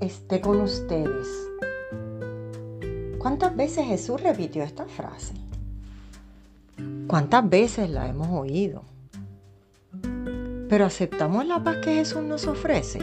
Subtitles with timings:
[0.00, 1.28] Esté con ustedes.
[3.18, 5.34] ¿Cuántas veces Jesús repitió esta frase?
[7.06, 8.82] ¿Cuántas veces la hemos oído?
[10.68, 13.00] Pero aceptamos la paz que Jesús nos ofrece.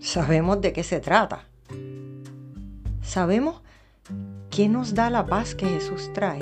[0.00, 1.46] Sabemos de qué se trata.
[3.02, 3.62] Sabemos
[4.50, 6.40] qué nos da la paz que Jesús trae.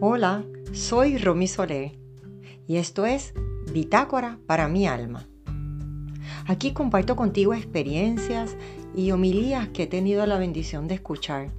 [0.00, 1.92] Hola, soy Romy Soler
[2.66, 3.34] y esto es
[3.72, 5.26] Bitácora para mi alma.
[6.48, 8.56] Aquí comparto contigo experiencias
[8.96, 11.50] y homilías que he tenido la bendición de escuchar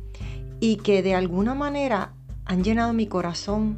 [0.60, 3.78] y que de alguna manera han llenado mi corazón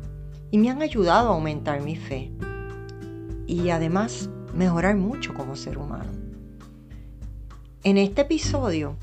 [0.51, 2.31] y me han ayudado a aumentar mi fe
[3.45, 6.11] y además mejorar mucho como ser humano.
[7.83, 8.95] En este episodio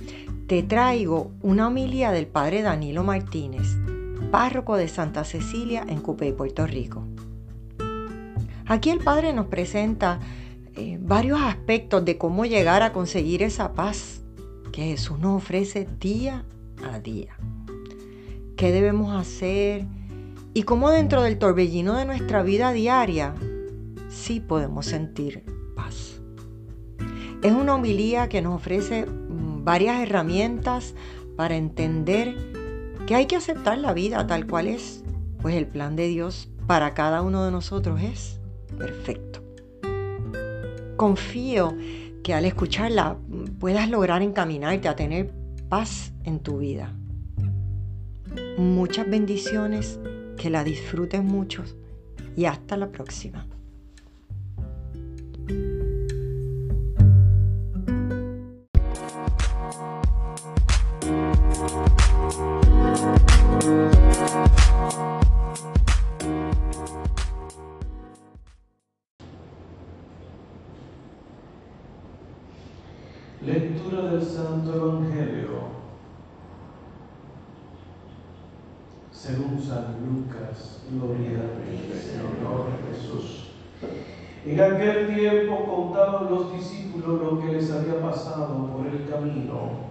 [0.47, 3.77] te traigo una homilía del padre Danilo Martínez,
[4.31, 7.05] párroco de Santa Cecilia en Cupey, Puerto Rico.
[8.65, 10.21] Aquí el padre nos presenta
[10.79, 14.21] eh, varios aspectos de cómo llegar a conseguir esa paz
[14.71, 16.45] que Jesús nos ofrece día
[16.89, 17.37] a día.
[18.57, 19.87] ¿Qué debemos hacer?
[20.55, 23.35] Y cómo dentro del torbellino de nuestra vida diaria
[24.09, 25.43] sí podemos sentir
[25.75, 26.21] paz.
[27.43, 30.95] Es una homilía que nos ofrece mm, varias herramientas
[31.37, 32.37] para entender
[33.09, 35.03] que hay que aceptar la vida tal cual es,
[35.43, 38.39] pues el plan de Dios para cada uno de nosotros es
[38.79, 39.48] perfecto
[40.99, 41.75] confío
[42.23, 43.17] que al escucharla
[43.59, 45.33] puedas lograr encaminarte a tener
[45.71, 46.93] paz en tu vida.
[48.59, 49.99] Muchas bendiciones,
[50.37, 51.65] que la disfrutes mucho
[52.37, 53.47] y hasta la próxima.
[80.91, 81.43] Gloria
[81.93, 83.49] Señor Jesús.
[84.47, 89.89] En aquel tiempo contaban los discípulos lo que les había pasado por el camino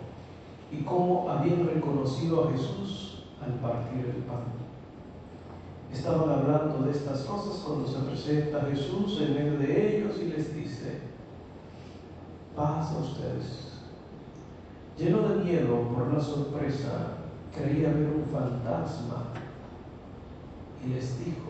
[0.72, 4.46] y cómo habían reconocido a Jesús al partir el pan.
[5.94, 10.56] Estaban hablando de estas cosas cuando se presenta Jesús en medio de ellos y les
[10.56, 11.02] dice,
[12.56, 13.74] paz a ustedes.
[14.98, 17.18] Lleno de miedo por la sorpresa,
[17.56, 19.28] creía ver un fantasma
[20.86, 21.50] y les dijo,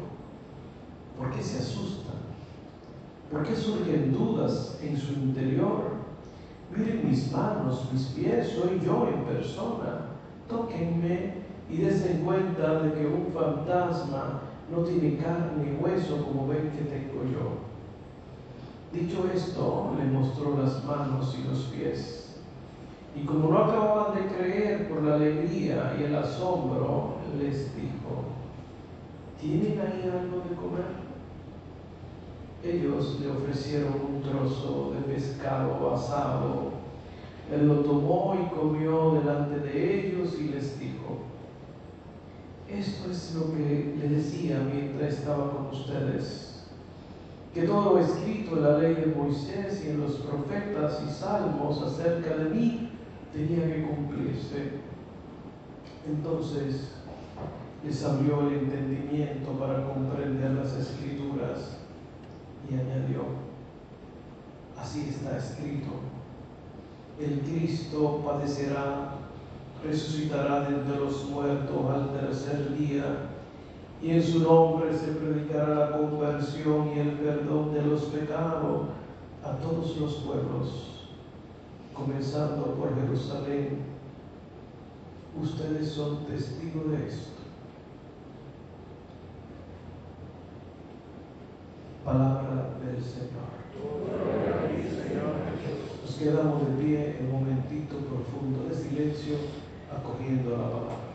[1.17, 2.15] ¿por qué se asustan?
[3.31, 5.97] ¿Por qué surgen dudas en su interior?
[6.75, 10.07] Miren mis manos, mis pies, soy yo en persona.
[10.47, 11.33] Tóquenme
[11.69, 16.85] y den cuenta de que un fantasma no tiene carne y hueso como ven que
[16.85, 17.67] tengo yo.
[18.93, 22.39] Dicho esto, le mostró las manos y los pies.
[23.15, 27.16] Y como no acababan de creer por la alegría y el asombro,
[29.39, 31.07] ¿tienen ahí algo de comer?
[32.63, 36.71] Ellos le ofrecieron un trozo de pescado asado.
[37.51, 41.19] Él lo tomó y comió delante de ellos y les dijo,
[42.67, 46.47] esto es lo que le decía mientras estaba con ustedes
[47.57, 51.81] que todo lo escrito en la ley de Moisés y en los profetas y salmos
[51.81, 52.91] acerca de mí
[53.33, 54.73] tenía que cumplirse.
[56.07, 56.91] Entonces
[57.87, 61.77] les abrió el entendimiento para comprender las escrituras
[62.69, 63.21] y añadió,
[64.77, 65.91] así está escrito,
[67.17, 69.13] el Cristo padecerá,
[69.81, 73.29] resucitará de entre los muertos al tercer día
[74.01, 78.87] y en su nombre se predicará la conversión y el perdón de los pecados
[79.43, 81.07] a todos los pueblos,
[81.93, 83.85] comenzando por Jerusalén.
[85.41, 87.36] Ustedes son testigos de esto.
[92.07, 93.51] Palabra del Señor.
[96.05, 99.35] Nos quedamos de pie en un momentito profundo de silencio
[99.91, 101.07] acogiendo la palabra.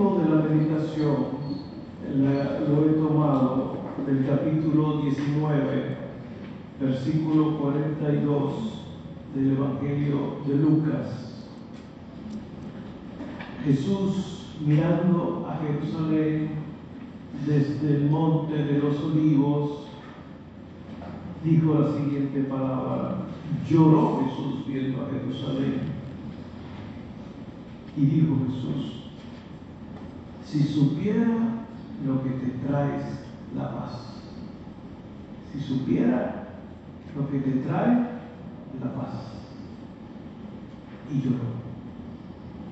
[0.00, 1.40] de la meditación
[2.70, 5.96] lo he tomado del capítulo 19,
[6.80, 8.52] versículo 42
[9.36, 11.46] del Evangelio de Lucas.
[13.64, 16.50] Jesús mirando a Jerusalén
[17.46, 19.86] desde el monte de los olivos
[21.44, 23.26] dijo la siguiente palabra.
[23.68, 25.82] Lloró Jesús viendo a Jerusalén.
[27.96, 29.04] Y dijo Jesús,
[30.44, 31.66] si supiera
[32.04, 33.19] lo que te traes
[33.56, 34.14] la paz,
[35.52, 36.48] si supiera
[37.16, 38.10] lo que te trae
[38.80, 39.30] la paz.
[41.12, 41.38] Y lloró,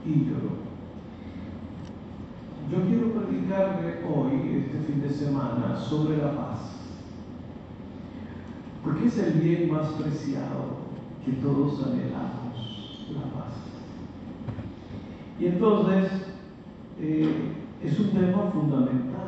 [0.06, 0.68] y lloró.
[2.70, 6.58] Yo quiero predicarle hoy, este fin de semana, sobre la paz.
[8.84, 10.78] Porque es el bien más preciado
[11.24, 13.54] que todos anhelamos, la paz.
[15.40, 16.12] Y entonces
[17.00, 17.52] eh,
[17.82, 19.18] es un tema fundamental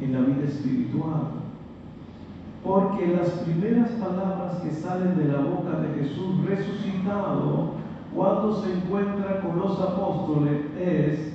[0.00, 1.22] en la vida espiritual.
[2.64, 7.74] Porque las primeras palabras que salen de la boca de Jesús resucitado
[8.14, 11.34] cuando se encuentra con los apóstoles es,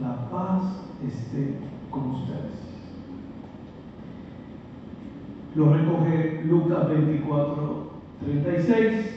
[0.00, 0.62] la paz
[1.06, 1.56] esté
[1.90, 2.66] con ustedes.
[5.54, 7.90] Lo recoge Lucas 24,
[8.24, 9.16] 36.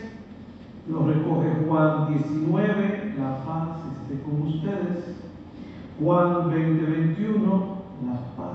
[0.89, 5.15] Lo recoge Juan 19, la paz esté con ustedes.
[6.01, 8.48] Juan 20, 21, la paz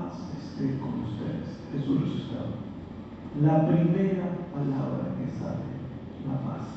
[0.55, 1.59] con ustedes.
[1.73, 2.55] Jesús resucitado.
[3.41, 5.75] La primera palabra que sale,
[6.25, 6.67] la paz.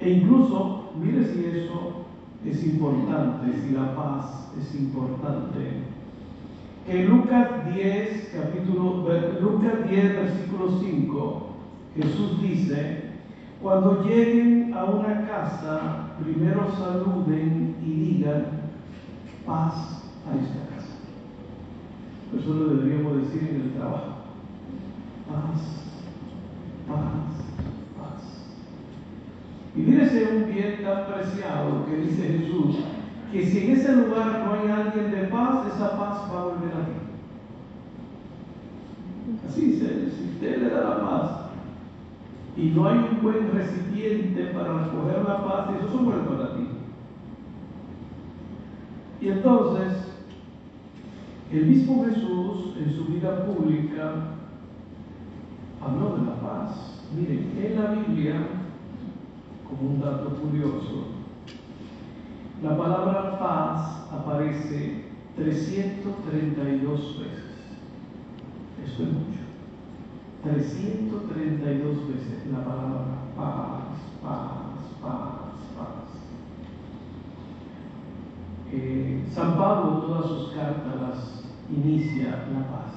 [0.00, 2.06] E incluso, mire si eso
[2.44, 5.94] es importante, si la paz es importante
[6.86, 9.08] en Lucas 10, capítulo,
[9.40, 11.46] Lucas 10, versículo 5,
[11.96, 13.04] Jesús dice,
[13.62, 18.46] cuando lleguen a una casa, primero saluden y digan,
[19.46, 20.73] paz a esta
[22.38, 24.24] Eso lo deberíamos decir en el trabajo.
[25.28, 25.60] Paz,
[26.88, 27.24] paz,
[27.98, 28.22] paz.
[29.76, 32.76] Y mírese un bien tan preciado que dice Jesús,
[33.32, 36.72] que si en ese lugar no hay alguien de paz, esa paz va a volver
[36.72, 36.92] a ti.
[39.48, 41.30] Así dice, si usted le da la paz
[42.56, 46.68] y no hay un buen recipiente para recoger la paz, eso se vuelve para ti.
[49.20, 50.13] Y entonces,
[51.54, 54.34] el mismo Jesús en su vida pública
[55.80, 57.00] habló de la paz.
[57.14, 58.34] Miren, en la Biblia,
[59.68, 61.06] como un dato curioso,
[62.60, 65.04] la palabra paz aparece
[65.36, 67.44] 332 veces.
[68.84, 69.44] Esto es mucho.
[70.42, 73.04] 332 veces la palabra
[73.36, 73.84] paz,
[74.20, 74.50] paz,
[75.00, 76.04] paz, paz.
[78.72, 82.94] Eh, San Pablo todas sus cartas las inicia la paz.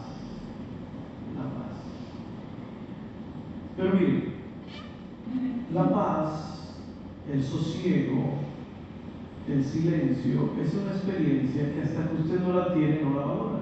[1.36, 1.78] La paz.
[3.76, 4.28] Pero mire,
[5.74, 6.76] la paz,
[7.32, 8.36] el sosiego,
[9.48, 13.60] el silencio es una experiencia que hasta que usted no la tiene no la valora.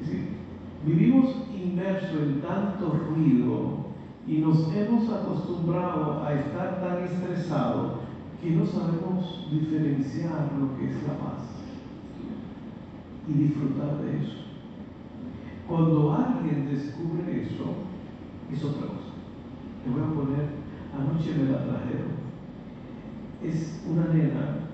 [0.00, 0.28] Es decir,
[0.84, 3.82] vivimos inmersos en tanto ruido
[4.26, 8.01] y nos hemos acostumbrado a estar tan estresados
[8.42, 11.42] que no sabemos diferenciar lo que es la paz
[13.28, 14.36] y disfrutar de eso.
[15.68, 17.76] Cuando alguien descubre eso,
[18.52, 19.12] es otra cosa.
[19.86, 20.48] Le voy a poner,
[20.92, 22.22] anoche me la trajeron
[23.44, 24.68] es una nena,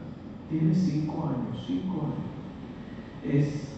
[0.51, 2.29] tiene cinco años, cinco años.
[3.25, 3.75] Es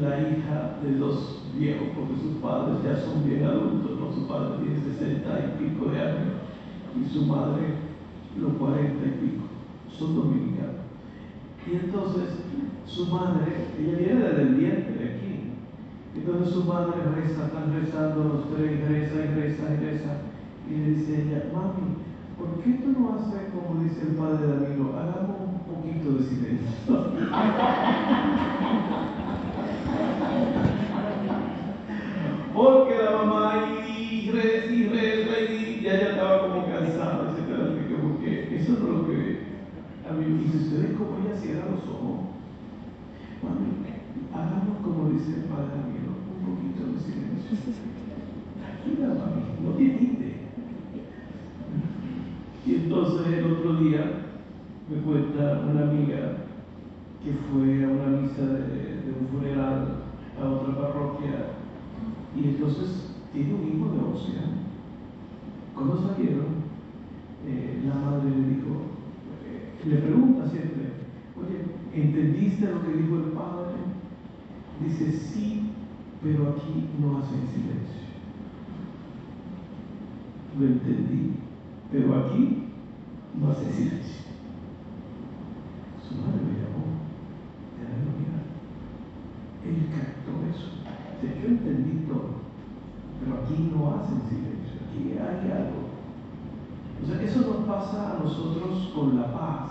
[0.00, 4.12] la hija de dos viejos, porque sus padres ya son bien adultos, ¿no?
[4.12, 6.34] Su padre tiene sesenta y pico de años
[6.94, 7.87] y su madre
[8.40, 9.44] los cuarenta y pico.
[9.90, 10.76] Son dominicanos.
[11.66, 12.28] Y entonces
[12.86, 15.34] su madre, ella viene desde el vientre de aquí.
[16.16, 20.12] Entonces su madre reza, están rezando los tres, reza y reza y reza.
[20.68, 21.96] Y le dice ella, mami,
[22.38, 24.86] ¿por qué tú no haces como dice el padre Danilo?
[24.96, 26.88] Hagamos un poquito de silencio.
[32.54, 32.87] Porque
[40.18, 42.34] mí dice, ustedes como ella cierra los ojos.
[43.42, 43.86] Mami,
[44.34, 47.54] hagamos como dice el padre Danilo, un poquito de silencio.
[48.58, 50.18] Tranquila, mami, no te
[52.68, 54.24] y entonces el otro día
[54.90, 56.36] me cuenta una amiga
[57.24, 60.02] que fue a una misa de, un funeral
[60.38, 61.52] a otra parroquia
[62.36, 64.68] y entonces tiene un hijo de 11 años.
[65.74, 66.60] Cuando salieron,
[67.46, 68.87] eh, la madre le dijo, eh,
[69.84, 70.92] le pregunta siempre,
[71.36, 73.76] oye, ¿entendiste lo que dijo el Padre?
[74.84, 75.70] Dice, sí,
[76.22, 78.08] pero aquí no hacen silencio.
[80.58, 81.34] Lo entendí,
[81.92, 82.64] pero aquí
[83.40, 84.24] no hace silencio.
[86.08, 86.98] Su madre me llamó,
[87.78, 88.46] era la unidad.
[89.64, 90.78] Él captó eso.
[90.82, 92.42] O sea, yo entendí todo,
[93.20, 95.87] pero aquí no hacen silencio, aquí hay algo
[97.02, 99.70] o sea, eso nos pasa a nosotros con la paz.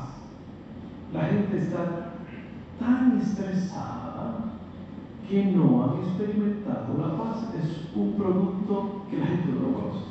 [1.14, 2.14] La gente está
[2.80, 4.46] tan estresada
[5.30, 7.54] que no han experimentado la paz.
[7.62, 10.06] Es un producto que la gente no conoce.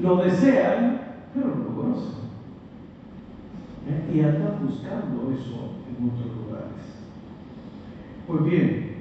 [0.00, 1.00] Lo desean,
[1.34, 2.24] pero no lo conocen.
[3.88, 4.12] ¿Eh?
[4.14, 6.64] Y andan buscando eso en otros lugares.
[8.26, 8.94] Pues bien,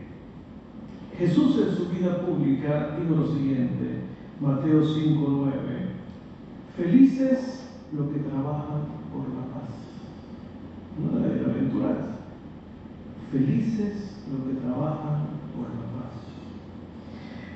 [1.18, 4.02] Jesús en su vida pública dijo lo siguiente,
[4.42, 5.93] Mateo 5, 9,
[6.76, 9.70] felices los que trabajan por la paz.
[10.98, 12.16] Una de las bienaventuranzas.
[13.32, 16.14] Felices los que trabajan por la paz.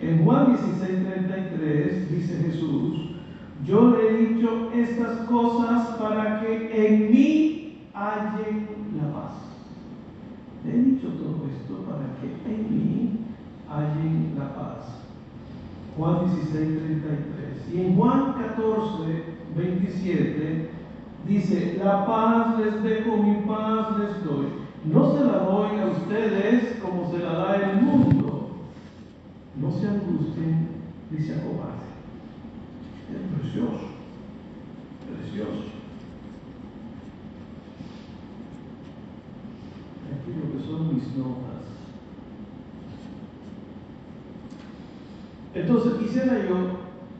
[0.01, 2.95] En Juan 16:33 dice Jesús,
[3.65, 9.33] yo le he dicho estas cosas para que en mí hallen la paz.
[10.63, 13.19] Le he dicho todo esto para que en mí
[13.67, 15.01] hallen la paz.
[15.95, 17.36] Juan 16:33.
[17.73, 19.23] Y en Juan 14,
[19.55, 20.69] 27
[21.27, 24.47] dice, la paz les dejo, mi paz les doy.
[24.85, 28.51] No se la doy a ustedes como se la da el mundo.
[29.59, 30.67] No se angustien
[31.11, 31.87] ni se acobarden.
[33.11, 33.87] Es precioso,
[35.09, 35.63] precioso.
[40.13, 41.57] Aquí lo que son mis notas.
[45.53, 46.76] Entonces quisiera yo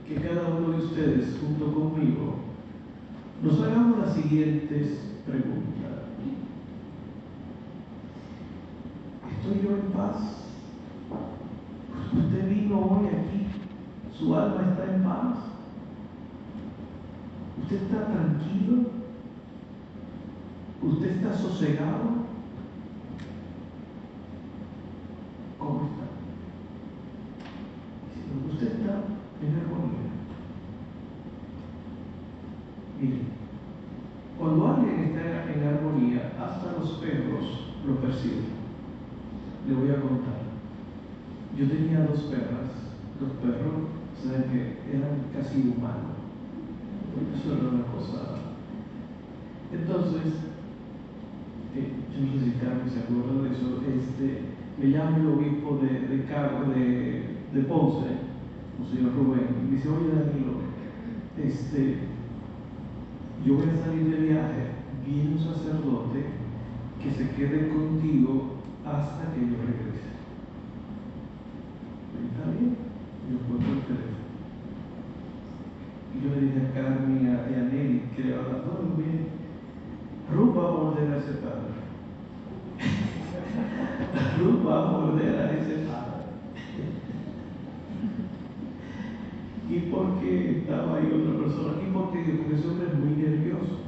[0.08, 2.36] que cada uno de ustedes, junto conmigo,
[3.44, 5.68] nos hagamos las siguientes preguntas.
[9.32, 10.38] ¿Estoy yo en paz?
[12.14, 13.48] Usted vino hoy aquí,
[14.18, 15.38] su alma está en paz.
[17.62, 18.92] ¿Usted está tranquilo?
[20.82, 22.28] ¿Usted está sosegado?
[25.60, 26.08] ¿Cómo está?
[28.54, 29.04] Usted está
[29.42, 30.08] en armonía.
[33.00, 33.22] Mire,
[34.40, 38.58] cuando alguien está en armonía, hasta los perros lo perciben.
[39.68, 40.38] Le voy a contar.
[41.58, 42.70] Yo tenía dos perras.
[43.22, 43.94] Los perros,
[44.24, 46.18] saben que eran casi humanos.
[47.34, 48.38] Eso era una cosa.
[49.72, 50.34] Entonces,
[51.76, 53.82] eh, yo no sé si Carmen se acuerda de eso.
[53.86, 54.42] Este,
[54.80, 58.08] me llama el obispo de, de, Cabo, de, de Ponce,
[58.90, 60.62] señor Rubén, y me dice, oye Danilo,
[61.38, 61.98] este,
[63.44, 64.72] yo voy a salir de viaje,
[65.06, 66.26] viene un sacerdote
[67.02, 69.87] que se quede contigo hasta que yo regrese.
[72.38, 72.78] ¿Está bien?
[73.32, 74.18] Yo pongo el teléfono.
[76.14, 79.28] Y yo le dije a Carmen y a, y Nelly, que ahora todo bien,
[80.32, 81.74] Ruth va a morder a ese padre.
[84.40, 85.98] Ruth va a morder a ese padre.
[89.70, 91.82] ¿Y por qué estaba ahí otra persona?
[91.82, 92.20] ¿Y por qué?
[92.38, 93.80] Porque ese hombre es muy nervioso.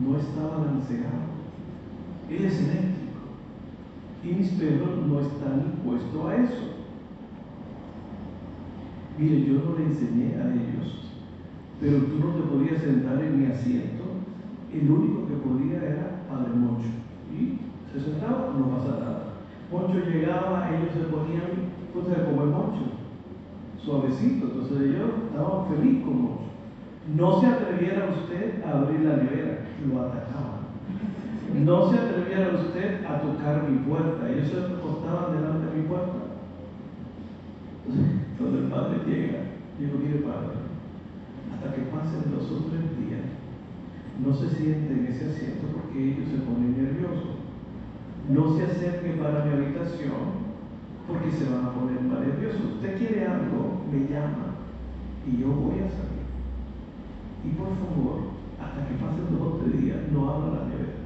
[0.00, 1.28] No está balanceado.
[2.30, 3.00] Él es eléctrico.
[4.22, 6.69] Y mis perros no están impuestos a eso.
[9.20, 11.12] Mire, yo no le enseñé a ellos,
[11.78, 14.04] pero tú no te podías sentar en mi asiento.
[14.72, 16.88] El único que podía era Padre Moncho.
[17.28, 17.58] Y
[17.92, 19.24] se sentaba, no pasa nada.
[19.70, 22.96] Moncho llegaba, ellos se ponían, pues como el Moncho,
[23.84, 24.46] suavecito.
[24.46, 26.48] Entonces yo estaba feliz con Moncho.
[27.14, 30.64] No se atreviera usted a abrir la nevera, lo atacaban.
[31.62, 34.30] No se atreviera usted a tocar mi puerta.
[34.30, 36.20] Ellos se acostaban delante de mi puerta.
[38.40, 40.56] Cuando el padre llega, digo, mire padre,
[41.52, 43.20] hasta que pasen dos o tres días,
[44.24, 47.36] no se siente en ese asiento porque ellos se ponen nerviosos.
[48.30, 50.40] No se acerque para mi habitación
[51.06, 52.80] porque se van a poner más nerviosos.
[52.80, 54.56] Usted quiere algo, me llama
[55.28, 56.24] y yo voy a salir.
[57.44, 60.96] Y por favor, hasta que pasen dos o tres días, no abra la nevera.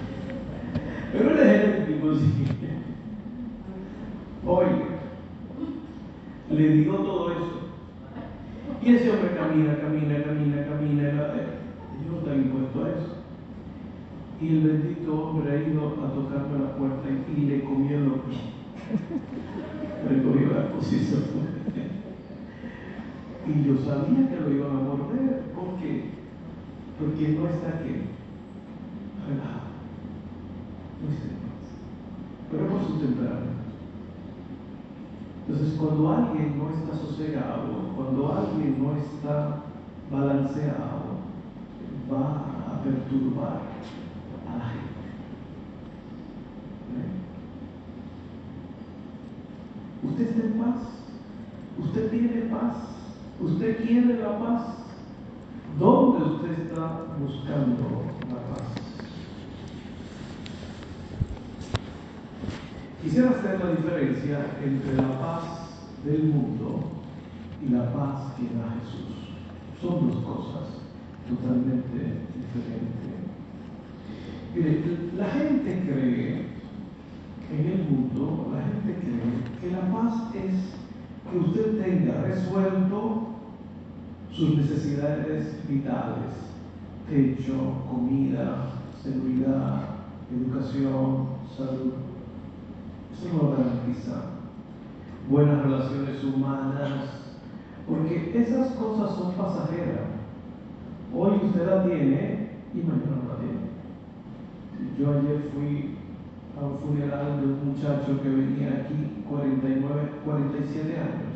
[1.12, 1.88] Pero él es
[4.46, 4.68] Oye,
[6.50, 7.60] le digo todo eso.
[8.82, 11.12] Y ese hombre camina, camina, camina, camina.
[12.08, 13.16] No estoy impuesto a eso.
[14.40, 18.40] Y el bendito hombre ha ido a tocarme la puerta y, le comió los pies.
[20.10, 21.22] Le cogió la posición.
[23.46, 25.42] Y yo sabía que lo iban a morder.
[25.54, 26.10] ¿Por qué?
[26.98, 27.94] Porque no está aquí.
[29.28, 29.70] Relajado.
[31.02, 31.39] No está
[32.50, 33.50] pero no sustentable.
[35.46, 39.62] Entonces, cuando alguien no está sosegado, cuando alguien no está
[40.10, 41.20] balanceado,
[42.12, 43.60] va a perturbar
[44.48, 45.00] a la gente.
[46.96, 47.10] ¿Eh?
[50.06, 50.80] Usted está en paz,
[51.78, 52.76] usted tiene paz,
[53.40, 54.76] usted quiere la paz.
[55.78, 58.89] ¿Dónde usted está buscando la paz?
[63.02, 65.44] Quisiera hacer la diferencia entre la paz
[66.04, 67.00] del mundo
[67.66, 69.30] y la paz que da Jesús.
[69.80, 70.68] Son dos cosas
[71.26, 73.00] totalmente diferentes.
[74.54, 74.82] Mire,
[75.16, 76.46] la gente cree
[77.50, 80.74] en el mundo, la gente cree que la paz es
[81.30, 83.28] que usted tenga resuelto
[84.30, 86.34] sus necesidades vitales,
[87.08, 89.88] techo, comida, seguridad,
[90.30, 92.09] educación, salud.
[93.24, 94.22] No lo garantiza.
[95.28, 97.04] Buenas relaciones humanas,
[97.86, 100.08] porque esas cosas son pasajeras.
[101.14, 103.70] Hoy usted la tiene y mañana no la tiene.
[104.98, 105.96] Yo ayer fui
[106.58, 111.30] a un funeral de un muchacho que venía aquí 49, 47 años.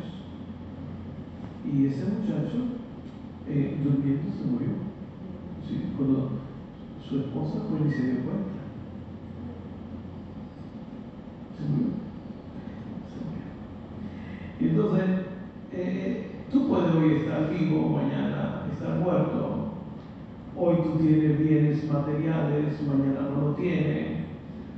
[1.65, 2.57] Y ese muchacho,
[3.47, 4.69] eh, durmiendo, se murió.
[5.67, 5.93] ¿Sí?
[5.97, 6.29] Cuando
[7.07, 8.55] su esposa fue y se dio cuenta.
[9.29, 9.53] Se murió.
[9.53, 11.44] Se murió.
[11.44, 11.44] Y
[14.59, 15.05] entonces,
[15.71, 19.73] eh, tú puedes hoy estar vivo, mañana estar muerto.
[20.57, 24.25] Hoy tú tienes bienes materiales, mañana no lo tienes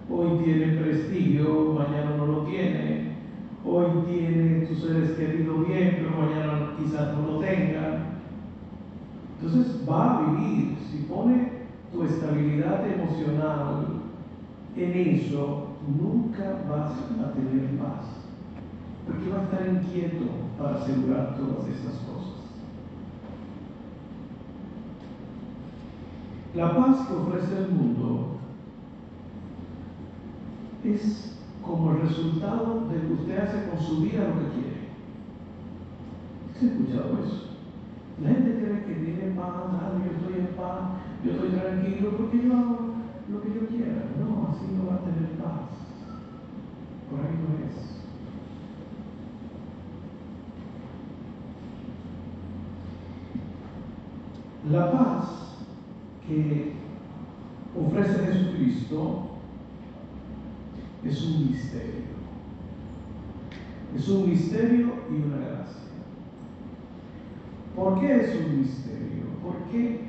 [0.10, 3.12] Hoy tiene prestigio, mañana no lo tiene.
[3.65, 8.05] Hoy tiene tus seres queridos bien, pero mañana quizás no lo tenga.
[9.35, 11.51] Entonces va a vivir, si pone
[11.92, 13.85] tu estabilidad emocional
[14.77, 18.05] en eso, nunca vas a tener paz.
[19.05, 20.25] Porque va a estar inquieto
[20.57, 22.37] para asegurar todas estas cosas.
[26.55, 28.37] La paz que ofrece el mundo
[30.83, 34.87] es como el resultado de que usted hace con su vida lo que quiere.
[36.59, 37.47] ¿Se ha escuchado eso?
[38.21, 40.79] La gente cree que tiene paz, ah, yo estoy en paz,
[41.23, 42.86] yo estoy tranquilo porque yo hago
[43.29, 44.05] lo que yo quiera.
[44.20, 45.70] No, así no va a tener paz.
[47.09, 47.87] Por ahí no es.
[54.72, 55.25] La paz
[56.27, 56.74] que
[57.75, 59.27] ofrece Jesucristo
[61.03, 62.18] es un misterio.
[63.96, 65.81] Es un misterio y una gracia.
[67.75, 69.24] ¿Por qué es un misterio?
[69.42, 70.07] Porque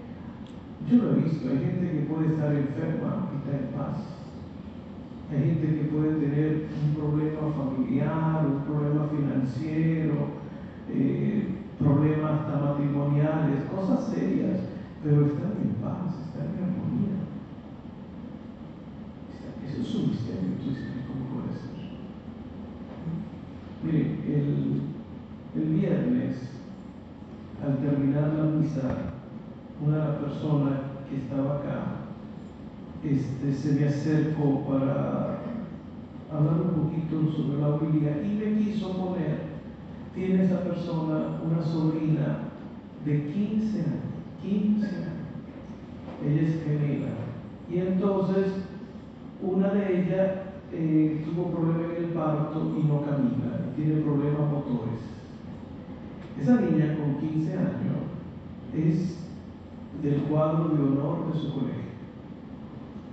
[0.91, 3.97] yo lo he visto, hay gente que puede estar enferma y está en paz.
[5.31, 10.15] Hay gente que puede tener un problema familiar, un problema financiero,
[10.89, 11.49] eh,
[11.79, 14.61] problemas hasta matrimoniales, cosas serias,
[15.05, 17.21] pero están en paz, están en armonía.
[19.69, 20.49] Eso es un misterio.
[21.07, 21.77] ¿cómo puede ser?
[23.85, 24.81] Mire, el,
[25.55, 26.51] el viernes,
[27.63, 29.18] al terminar la misa,
[29.81, 31.99] una persona que estaba acá
[33.05, 35.39] este, se me acercó para
[36.33, 39.39] hablar un poquito sobre la homilía y me quiso poner,
[40.15, 42.39] tiene esa persona una sobrina
[43.05, 43.99] de 15 años,
[44.43, 45.09] 15 años,
[46.27, 47.09] ella es gemela,
[47.71, 48.47] y entonces
[49.41, 50.31] una de ellas
[50.73, 54.99] eh, tuvo problema en el parto y no camina, tiene problemas motores.
[56.41, 58.09] Esa niña con 15 años
[58.77, 59.28] es
[60.03, 61.89] del cuadro de honor de su colegio.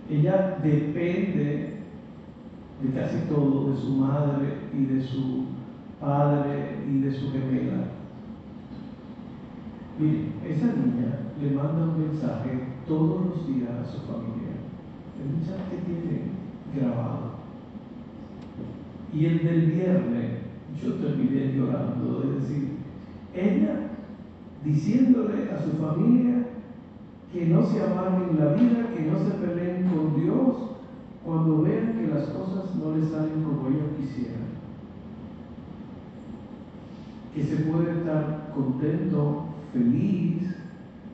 [0.10, 1.74] Ella depende
[2.82, 5.46] de casi todo, de su madre y de su
[6.00, 7.86] padre y de su gemela.
[9.98, 14.46] Mire, esa niña le manda un mensaje todos los días a su familia
[15.22, 16.22] el mensaje que tiene
[16.76, 17.36] grabado.
[19.14, 20.32] Y el del viernes,
[20.82, 22.70] yo terminé llorando, es decir,
[23.34, 23.92] ella
[24.64, 26.45] diciéndole a su familia
[27.36, 30.56] que no se amarguen la vida, que no se peleen con Dios
[31.26, 34.56] cuando vean que las cosas no les salen como ellos quisieran.
[37.34, 40.56] Que se puede estar contento, feliz,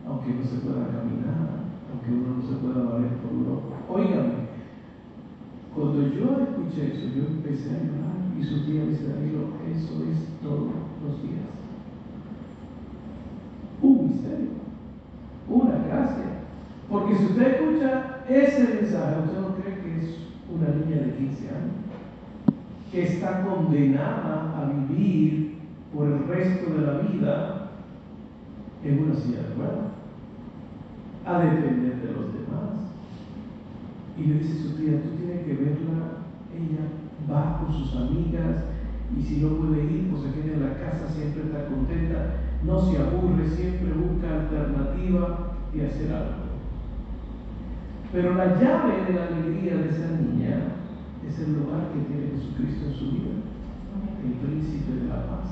[0.05, 3.61] aunque no se pueda caminar, aunque uno no se pueda valer por uno.
[3.89, 4.51] Óigame,
[5.73, 9.05] cuando yo escuché eso, yo empecé a llorar y su tía me dice,
[9.71, 10.69] eso es todos
[11.01, 11.49] los días.
[13.81, 14.49] Un misterio,
[15.49, 16.25] una gracia.
[16.91, 20.17] Porque si usted escucha ese mensaje, usted no cree que es
[20.53, 21.79] una niña de 15 años,
[22.91, 25.55] que está condenada a vivir
[25.95, 27.69] por el resto de la vida
[28.83, 29.91] en una silla de ruedas,
[31.25, 32.91] a depender de los demás.
[34.17, 36.91] Y le dice su tía, tú tienes que verla, ella
[37.31, 38.65] va con sus amigas
[39.17, 42.81] y si no puede ir, pues se queda en la casa, siempre está contenta, no
[42.81, 46.40] se aburre, siempre busca alternativa de hacer algo.
[48.11, 50.73] Pero la llave de la alegría de esa niña
[51.25, 53.31] es el lugar que tiene Jesucristo en su vida,
[54.25, 55.47] el príncipe de la paz.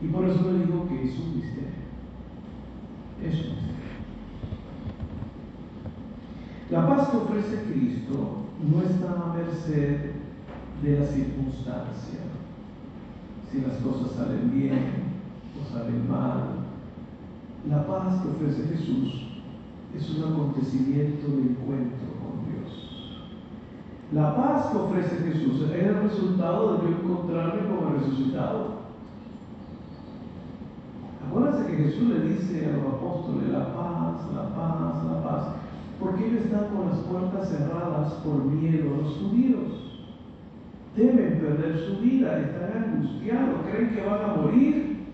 [0.00, 1.70] Y por eso le digo que es un misterio.
[3.20, 3.70] Es un misterio.
[6.70, 10.12] La paz que ofrece Cristo no está a merced
[10.82, 12.20] de la circunstancia.
[13.50, 14.84] Si las cosas salen bien
[15.60, 16.60] o salen mal.
[17.68, 19.29] La paz que ofrece Jesús
[19.96, 23.20] es un acontecimiento de encuentro con Dios.
[24.12, 28.80] La paz que ofrece Jesús es el resultado de yo encontrarme con el resucitado.
[31.26, 35.48] Acuérdense que Jesús le dice a los apóstoles, la paz, la paz, la paz,
[36.00, 38.96] porque ellos están con las puertas cerradas por miedo.
[39.02, 39.80] Los judíos
[40.96, 45.06] temen perder su vida, están angustiados, creen que van a morir.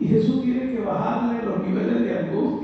[0.00, 2.61] Y Jesús tiene que bajarle los niveles de angustia.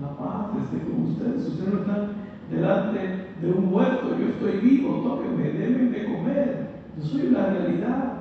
[0.00, 1.48] La paz esté con ustedes.
[1.48, 2.08] Ustedes no están
[2.50, 6.70] delante de un muerto, yo estoy vivo, tóquenme, denme de comer.
[6.98, 8.12] Yo soy la realidad.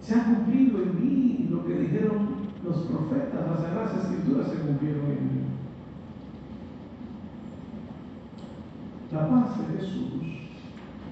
[0.00, 5.04] Se ha cumplido en mí lo que dijeron los profetas, las sagradas escrituras se cumplieron
[5.04, 5.42] en mí.
[9.12, 10.12] La paz de Jesús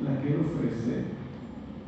[0.03, 1.05] la que Él ofrece,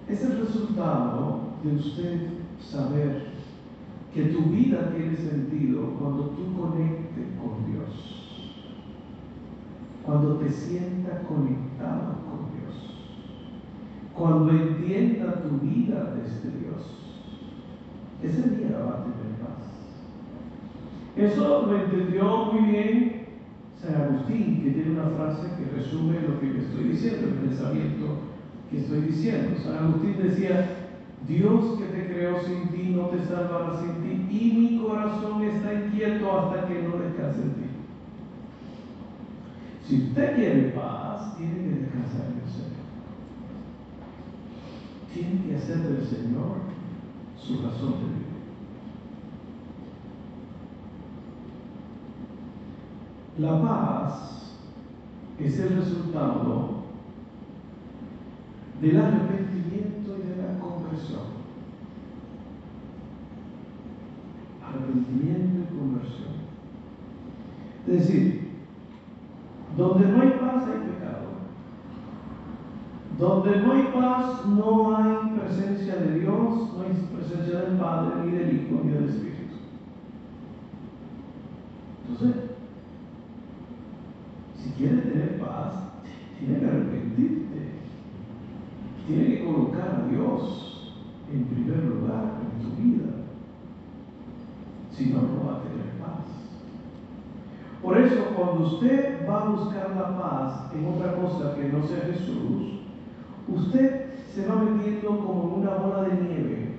[0.08, 2.20] es el resultado de usted
[2.60, 3.31] saber
[4.14, 8.52] que tu vida tiene sentido cuando tú conectes con Dios,
[10.04, 12.96] cuando te sientas conectado con Dios,
[14.14, 16.98] cuando entienda tu vida desde Dios.
[18.22, 19.72] Ese día va a tener paz.
[21.16, 23.22] Eso lo entendió muy bien
[23.80, 28.06] San Agustín, que tiene una frase que resume lo que estoy diciendo, el pensamiento
[28.70, 29.58] que estoy diciendo.
[29.58, 30.81] San Agustín decía,
[31.28, 35.72] Dios que te creó sin ti no te salvará sin ti y mi corazón está
[35.72, 37.62] inquieto hasta que no descanse en ti.
[39.86, 42.82] Si usted quiere paz, tiene que descansar en el Señor.
[45.14, 46.56] Tiene que hacer del Señor
[47.38, 48.22] su razón de vivir.
[53.38, 54.56] La paz
[55.38, 56.82] es el resultado
[58.80, 59.51] del arrepentimiento
[60.62, 61.42] conversión.
[64.64, 66.32] Arrepentimiento y conversión.
[67.86, 68.50] Es decir,
[69.76, 71.32] donde no hay paz hay pecado.
[73.18, 78.32] Donde no hay paz no hay presencia de Dios, no hay presencia del Padre, ni
[78.32, 79.56] del Hijo, ni del Espíritu.
[82.08, 82.52] Entonces,
[84.82, 85.74] quiere tener paz,
[86.38, 87.42] tiene que arrepentirte.
[89.12, 90.94] Tiene que colocar a Dios
[91.30, 93.12] en primer lugar en tu vida.
[94.90, 96.24] Si no, no va a tener paz.
[97.82, 102.06] Por eso, cuando usted va a buscar la paz en otra cosa que no sea
[102.06, 102.80] Jesús,
[103.48, 106.76] usted se va metiendo como una bola de nieve.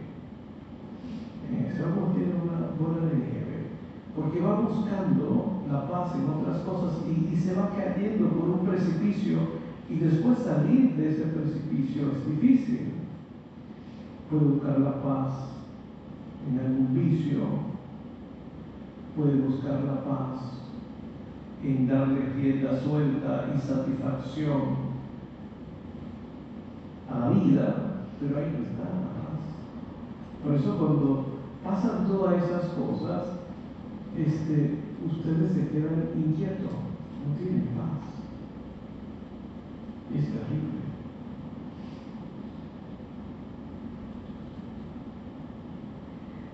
[1.51, 3.67] Eh, se va metiendo en una bola de nieve
[4.15, 9.62] porque va buscando la paz en otras cosas y, se va cayendo por un precipicio
[9.89, 12.93] y después salir de ese precipicio es difícil.
[14.29, 15.33] Puede buscar la paz
[16.49, 17.41] en algún vicio,
[19.15, 20.53] puede buscar la paz
[21.63, 24.93] en darle rienda suelta y satisfacción
[27.09, 27.75] a la vida,
[28.19, 29.43] pero ahí no está la paz.
[30.43, 31.25] Por eso cuando
[31.63, 33.23] pasan todas esas cosas,
[34.17, 38.02] este, ustedes se quedan inquietos, no tienen paz.
[40.13, 40.83] Es terrible.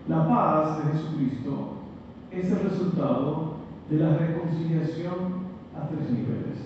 [0.08, 1.74] La paz de Jesucristo
[2.32, 3.58] es el resultado
[3.90, 6.58] de la reconciliación a tres niveles.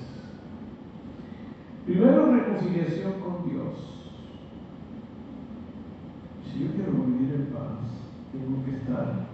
[1.86, 3.74] Primero, reconciliación con Dios.
[6.46, 7.80] Si yo quiero vivir en paz,
[8.32, 9.28] tengo que estar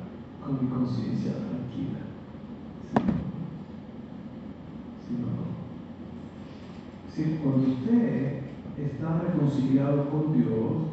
[0.43, 1.99] con mi conciencia tranquila.
[5.07, 5.15] ¿Sí?
[7.19, 8.43] ¿Sí cuando usted
[8.77, 10.87] está reconciliado con Dios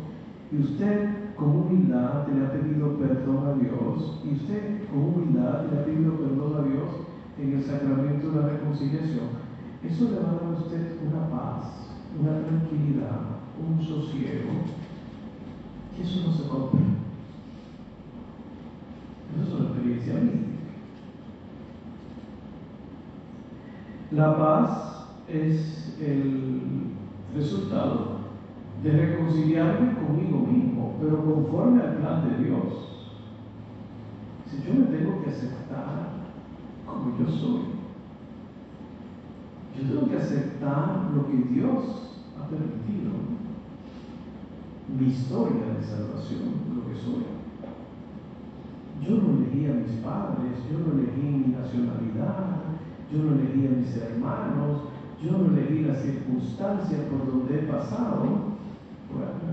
[0.50, 5.78] y usted con humildad le ha pedido perdón a Dios y usted con humildad le
[5.78, 6.88] ha pedido perdón a Dios
[7.38, 9.28] en el sacramento de la reconciliación,
[9.84, 13.20] eso le va a dar a usted una paz, una tranquilidad,
[13.62, 14.50] un sosiego,
[15.94, 16.80] que eso no se compra.
[19.32, 20.56] Eso es una experiencia mística.
[24.10, 24.95] La paz
[25.28, 26.92] es el
[27.34, 28.16] resultado
[28.82, 32.86] de reconciliarme conmigo mismo, pero conforme al plan de Dios.
[34.48, 36.10] Si yo me tengo que aceptar
[36.86, 37.62] como yo soy,
[39.76, 43.12] yo tengo que aceptar lo que Dios ha permitido,
[44.98, 47.26] mi historia de salvación, lo que soy.
[49.02, 52.62] Yo no elegí a mis padres, yo no elegí mi nacionalidad,
[53.12, 58.56] yo no elegí a mis hermanos, yo no elegí las circunstancias por donde he pasado,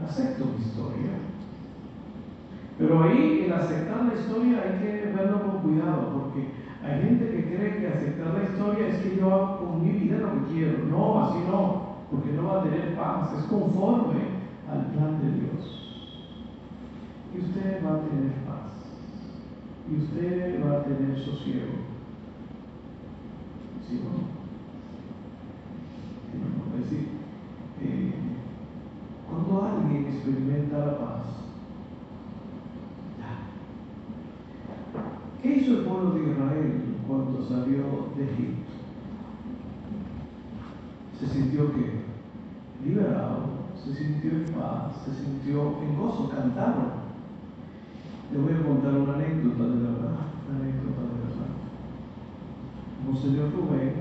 [0.07, 1.11] acepto mi historia.
[2.77, 6.49] Pero ahí, el aceptar la historia, hay que verlo con cuidado, porque
[6.83, 10.17] hay gente que cree que aceptar la historia es que yo hago con mi vida
[10.17, 10.85] lo que quiero.
[10.89, 14.21] No, así no, porque no va a tener paz, es conforme
[14.69, 15.79] al plan de Dios.
[17.33, 18.73] Y usted va a tener paz,
[19.89, 21.73] y usted va a tener sosiego.
[23.87, 24.42] ¿Sí no?
[26.83, 27.07] Es decir,
[27.81, 28.13] eh,
[29.29, 31.23] cuando alguien experimenta la paz,
[35.41, 38.71] ¿qué hizo el pueblo de Israel cuando salió de Egipto?
[41.19, 42.03] Se sintió que
[42.83, 43.43] liberado,
[43.81, 47.03] se sintió en paz, se sintió en gozo, cantaron.
[48.33, 50.17] Le voy a contar una anécdota de verdad,
[50.49, 51.49] una anécdota de verdad.
[53.07, 53.93] Monseñor Rubén,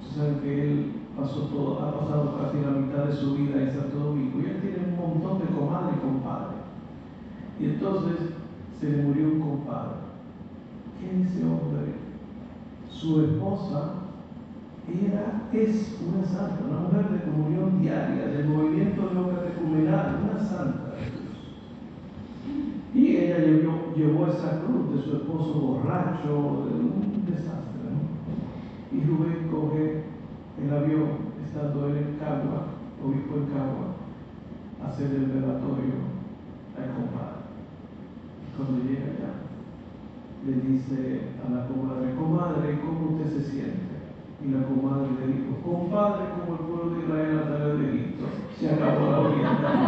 [0.00, 3.70] ustedes saben que él pasó todo, ha pasado casi la mitad de su vida en
[3.70, 6.60] Santo Domingo y él tiene un montón de comadres y compadres.
[7.60, 8.16] Y entonces
[8.80, 10.00] se le murió un compadre.
[10.98, 11.94] ¿Qué ese hombre?
[12.88, 13.94] Su esposa
[14.88, 21.04] era, es una santa, una mujer de comunión diaria, del movimiento neocatecumenal, una santa de
[21.04, 21.36] Dios.
[22.94, 27.88] Y ella llevó, llevó, esa cruz de su esposo borracho, de un desastre.
[27.92, 28.98] ¿no?
[28.98, 30.09] Y Rubén coge
[30.62, 31.10] el avión,
[31.44, 32.66] estando él en Cagua,
[33.02, 33.96] obispo en Cagua,
[34.86, 35.98] hacer el velatorio
[36.76, 37.40] al compadre.
[38.56, 39.32] Cuando llega allá,
[40.46, 40.96] le dice
[41.40, 43.90] a la comadre, comadre, ¿cómo usted se siente?
[44.42, 48.24] Y la comadre le dijo, compadre, como el pueblo de Israel a través de Egipto,
[48.58, 49.80] se acabó la orientación.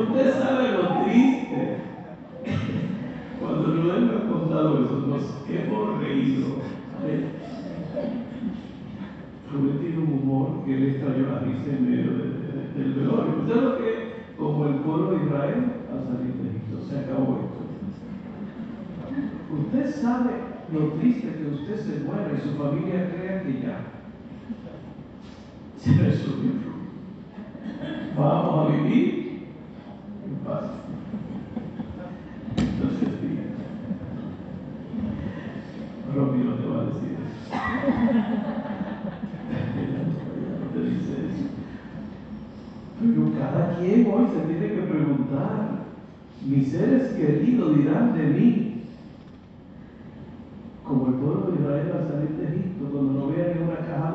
[0.00, 1.62] Usted sabe lo triste.
[3.40, 6.48] Cuando Rubén me ha contado eso, nos hemos reído.
[9.52, 10.76] Rubén tiene un humor que
[11.52, 13.40] en medio de, de, del velorio.
[13.40, 14.08] ¿Usted lo que?
[14.38, 17.58] Como el pueblo de Israel al salir de Egipto, se acabó esto.
[19.50, 20.30] Usted sabe
[20.72, 23.80] lo triste que usted se muera y su familia crea que ya
[25.78, 26.52] se resolvió.
[28.16, 29.48] Vamos a vivir
[30.26, 30.64] en paz.
[32.56, 33.08] Entonces,
[36.14, 37.54] Romy no te va a decir eso.
[40.60, 41.46] no te dice eso.
[43.00, 45.84] Pero cada quien hoy se tiene que preguntar,
[46.48, 48.84] mis seres queridos dirán de mí,
[50.82, 54.14] como el pueblo de Israel al salir de Egipto, cuando no vean una caja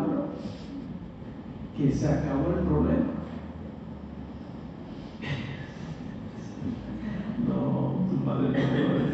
[1.78, 3.14] que se acabó el problema.
[7.46, 9.12] No, tu padre no te va a decir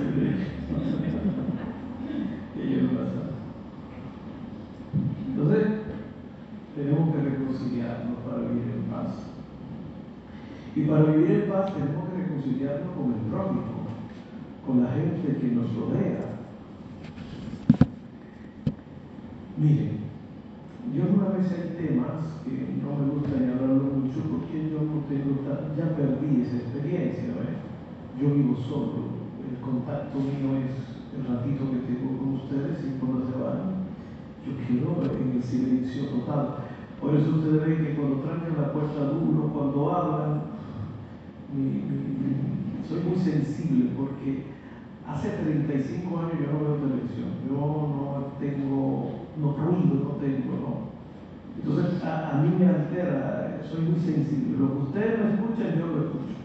[2.83, 3.33] no va a saber.
[5.29, 5.65] Entonces,
[6.75, 9.11] tenemos que reconciliarnos para vivir en paz.
[10.75, 12.08] Y para vivir en paz tenemos que
[12.39, 13.63] reconciliarnos con el prójimo,
[14.65, 16.39] con la gente que nos rodea.
[19.57, 19.99] Miren,
[20.95, 21.03] yo
[21.35, 25.43] vez hay temas que no me gusta ni hablarlo mucho porque yo no tengo,
[25.75, 27.59] ya perdí esa experiencia, ¿ves?
[28.21, 33.27] Yo vivo solo, el contacto mío es el ratito que tengo con ustedes y cuando
[33.27, 33.83] se van,
[34.45, 36.55] yo quiero en el silencio total.
[37.01, 40.48] Por eso ustedes ven que cuando trancan la puerta duro, cuando hablan,
[42.87, 44.43] soy muy sensible porque
[45.07, 50.89] hace 35 años yo no veo televisión, yo no tengo, no ruido, no tengo, no.
[51.57, 54.57] Entonces a, mí me altera, soy muy sensible.
[54.59, 56.35] Lo que ustedes me escuchan, yo lo escucho.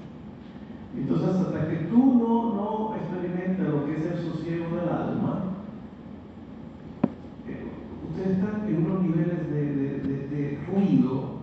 [0.96, 5.44] Entonces hasta que tú no, no experimentas lo que es el sosiego del alma,
[7.46, 7.64] eh,
[8.08, 9.98] ustedes están en unos niveles de,
[10.30, 11.34] de ruido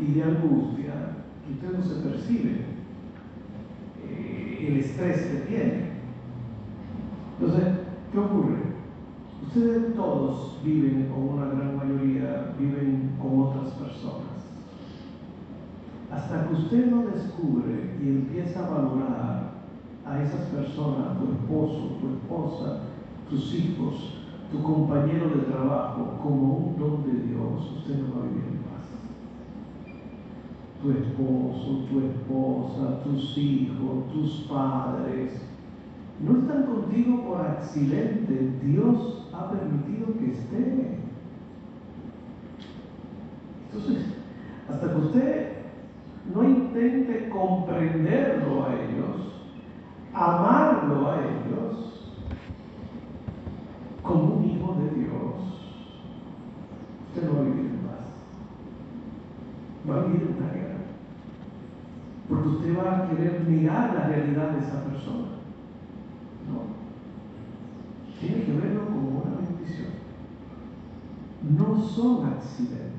[0.00, 1.18] y de angustia
[1.48, 2.64] que ustedes no se perciben.
[4.04, 5.88] Eh, el estrés que tienen.
[7.40, 7.68] Entonces,
[8.12, 8.68] ¿qué ocurre?
[9.46, 14.26] Ustedes todos viven, o una gran mayoría, viven con otras personas.
[16.12, 19.52] Hasta que usted no descubre y empieza a valorar
[20.04, 22.80] a esas personas, tu esposo, tu esposa,
[23.30, 24.14] tus hijos,
[24.50, 28.57] tu compañero de trabajo, como un don de Dios, usted no va a vivir.
[30.82, 35.32] Tu esposo, tu esposa, tus hijos, tus padres,
[36.20, 38.52] no están contigo por accidente.
[38.62, 40.98] Dios ha permitido que estén.
[43.72, 44.06] Entonces,
[44.68, 45.52] hasta que usted
[46.34, 49.28] no intente comprenderlo a ellos,
[50.12, 52.14] amarlo a ellos,
[54.02, 55.34] como un hijo de Dios,
[57.08, 58.06] usted no va a vivir en paz.
[59.88, 60.78] Va a en una guerra.
[62.28, 65.28] Porque usted va a querer mirar la realidad de esa persona.
[66.46, 66.78] No.
[68.20, 69.92] Tiene que verlo como una bendición.
[71.56, 72.98] No son accidentes.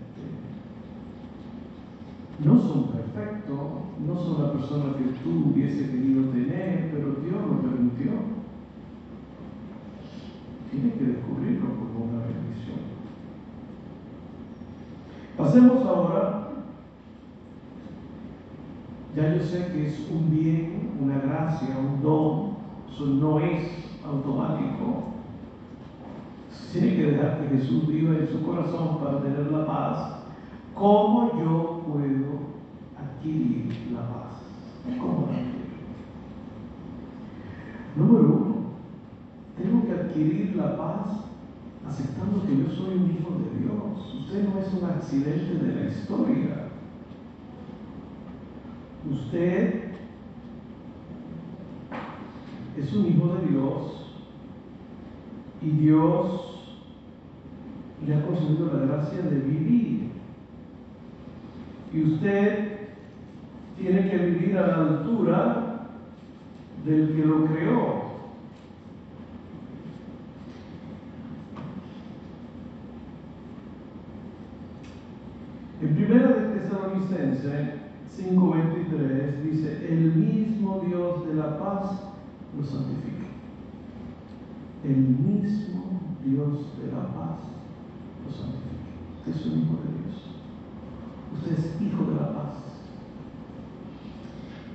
[2.43, 3.59] No son perfectos,
[4.07, 8.11] no son la persona que tú hubiese querido tener, pero Dios lo permitió.
[10.71, 12.79] Tienes que descubrirlo como una bendición.
[15.37, 16.38] Pasemos ahora,
[19.19, 22.51] ya yo sé que es un bien, una gracia, un don,
[22.89, 23.67] eso no es
[24.05, 25.09] automático.
[26.71, 30.23] Tiene que dejar que Jesús viva en su corazón para tener la paz.
[30.73, 32.39] ¿Cómo yo puedo
[32.97, 34.99] adquirir la paz?
[34.99, 35.49] ¿Cómo la?
[37.95, 38.55] Número uno,
[39.57, 41.25] tengo que adquirir la paz
[41.85, 44.15] aceptando que yo soy un hijo de Dios.
[44.21, 46.68] Usted no es un accidente de la historia.
[49.07, 49.83] Usted
[52.77, 53.99] es un hijo de Dios
[55.61, 56.49] y Dios
[58.05, 60.09] le ha concedido la gracia de vivir.
[61.93, 62.79] Y usted
[63.77, 65.87] tiene que vivir a la altura
[66.85, 68.09] del que lo creó.
[75.81, 77.78] En primera de Tesalonicense
[78.17, 82.09] 5:23 dice, el mismo Dios de la paz
[82.57, 83.27] lo santifica.
[84.83, 87.39] El mismo Dios de la paz
[88.25, 88.69] lo santifica.
[89.19, 90.17] Usted es un hijo de Dios.
[91.33, 92.39] Usted es hijo de la paz.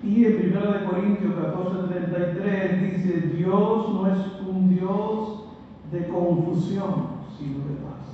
[0.03, 5.45] Y en 1 Corintios 14:33 dice, Dios no es un Dios
[5.91, 6.95] de confusión,
[7.39, 8.05] sino de paz.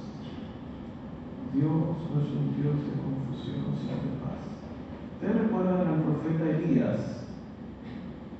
[1.52, 4.59] Dios no es un Dios de confusión, sino de paz.
[5.20, 7.26] Ustedes recuerdan al profeta Elías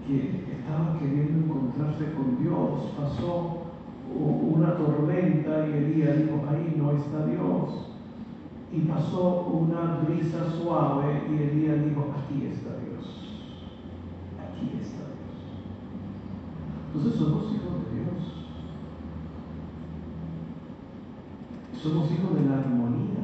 [0.07, 3.64] que estaba queriendo encontrarse con Dios, pasó
[4.09, 7.90] una tormenta y Elías dijo, ahí no está Dios.
[8.73, 13.29] Y pasó una brisa suave y Elías dijo, aquí está Dios.
[14.40, 15.37] Aquí está Dios.
[16.87, 18.21] Entonces somos hijos de Dios.
[21.75, 23.21] Somos hijos de la armonía.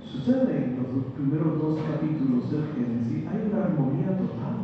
[0.00, 4.56] Sucede los primeros dos capítulos del Génesis, hay una armonía total.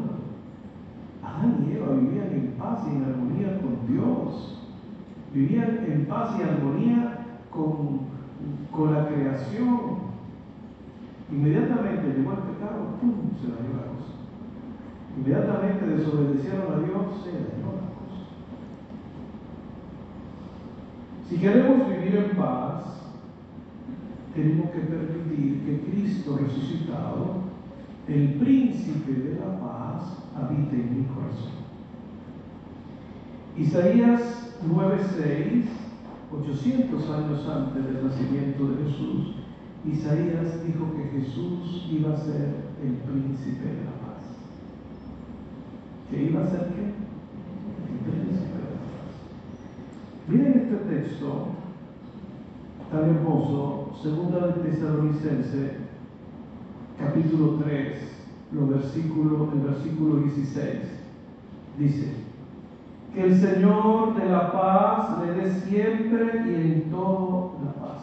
[1.23, 4.59] Adán y Eva vivían en paz y en armonía con Dios.
[5.35, 8.01] Vivían en paz y armonía con,
[8.71, 10.13] con la creación.
[11.31, 13.15] Inmediatamente llegó el pecado, ¡pum!
[13.41, 14.13] se dañó la cosa.
[15.17, 18.21] Inmediatamente desobedecieron a Dios, se dañó la cosa.
[21.29, 23.02] Si queremos vivir en paz,
[24.35, 27.43] tenemos que permitir que Cristo resucitado,
[28.09, 31.63] el príncipe de la paz, habite en mi corazón.
[33.57, 35.65] Isaías 9:6,
[36.33, 39.35] 800 años antes del nacimiento de Jesús,
[39.85, 44.23] Isaías dijo que Jesús iba a ser el príncipe de la paz.
[46.11, 46.83] ¿Que iba a ser qué?
[47.91, 49.13] El príncipe de la paz.
[50.29, 51.49] Miren este texto
[52.93, 55.77] tan hermoso, segunda de Tesalonicense,
[56.99, 57.99] capítulo 3,
[58.53, 60.81] los versículos, el versículo 16,
[61.79, 62.13] dice,
[63.15, 68.03] que el Señor de la paz le dé siempre y en todo la paz.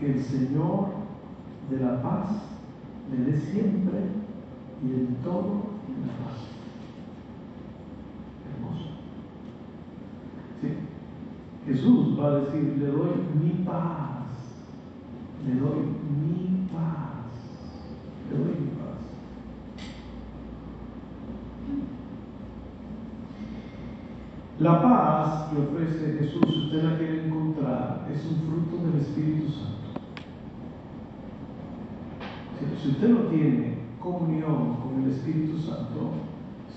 [0.00, 0.88] Que el Señor
[1.70, 2.28] de la paz
[3.10, 3.98] le dé siempre
[4.84, 5.62] y en todo
[6.04, 6.48] la paz.
[8.50, 8.90] Hermoso.
[10.60, 10.68] Sí.
[11.66, 13.10] Jesús va a decir, le doy
[13.42, 14.26] mi paz,
[15.46, 15.78] le doy
[16.20, 17.32] mi paz,
[18.30, 19.00] le doy mi paz.
[24.60, 29.74] La paz que ofrece Jesús, usted la quiere encontrar, es un fruto del Espíritu Santo.
[32.82, 36.12] Si usted no tiene comunión con el Espíritu Santo,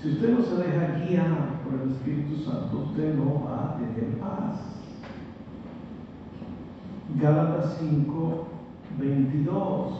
[0.00, 4.18] si usted no se deja guiar por el Espíritu Santo, usted no va a tener
[4.18, 4.77] paz.
[7.16, 8.46] Gálatas 5,
[8.98, 9.92] 22.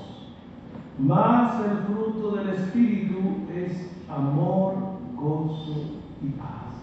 [0.99, 3.19] Más el fruto del Espíritu
[3.55, 4.75] es amor,
[5.17, 6.75] gozo y paz.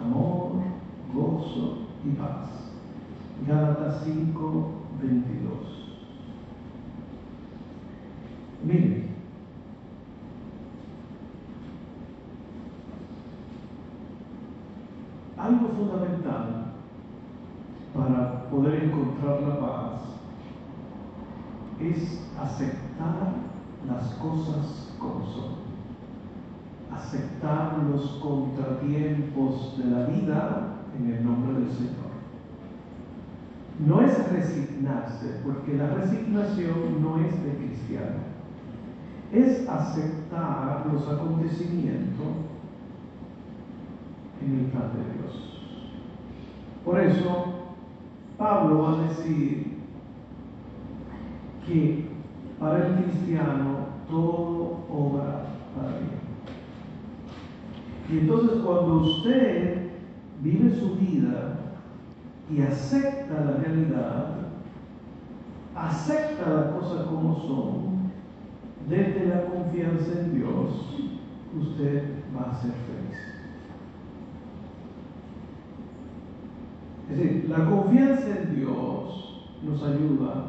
[0.00, 0.52] Amor,
[1.14, 2.50] gozo y paz.
[3.46, 4.70] Gálatas 5,
[5.00, 5.54] 22.
[8.64, 9.08] Miren,
[15.36, 16.63] algo fundamental
[18.04, 20.02] para poder encontrar la paz
[21.80, 23.32] es aceptar
[23.88, 25.54] las cosas como son,
[26.92, 32.14] aceptar los contratiempos de la vida en el nombre del Señor.
[33.86, 38.20] No es resignarse, porque la resignación no es de cristiano,
[39.32, 42.26] es aceptar los acontecimientos
[44.42, 45.54] en el plan de Dios.
[46.84, 47.53] Por eso,
[48.38, 49.78] Pablo va a decir
[51.66, 52.08] que
[52.58, 56.24] para el cristiano todo obra para bien.
[58.10, 59.90] Y entonces cuando usted
[60.42, 61.58] vive su vida
[62.50, 64.34] y acepta la realidad,
[65.74, 67.94] acepta las cosas como son,
[68.88, 71.00] desde la confianza en Dios,
[71.58, 72.04] usted
[72.36, 73.33] va a ser feliz.
[77.10, 80.46] Es decir, la confianza en Dios nos ayuda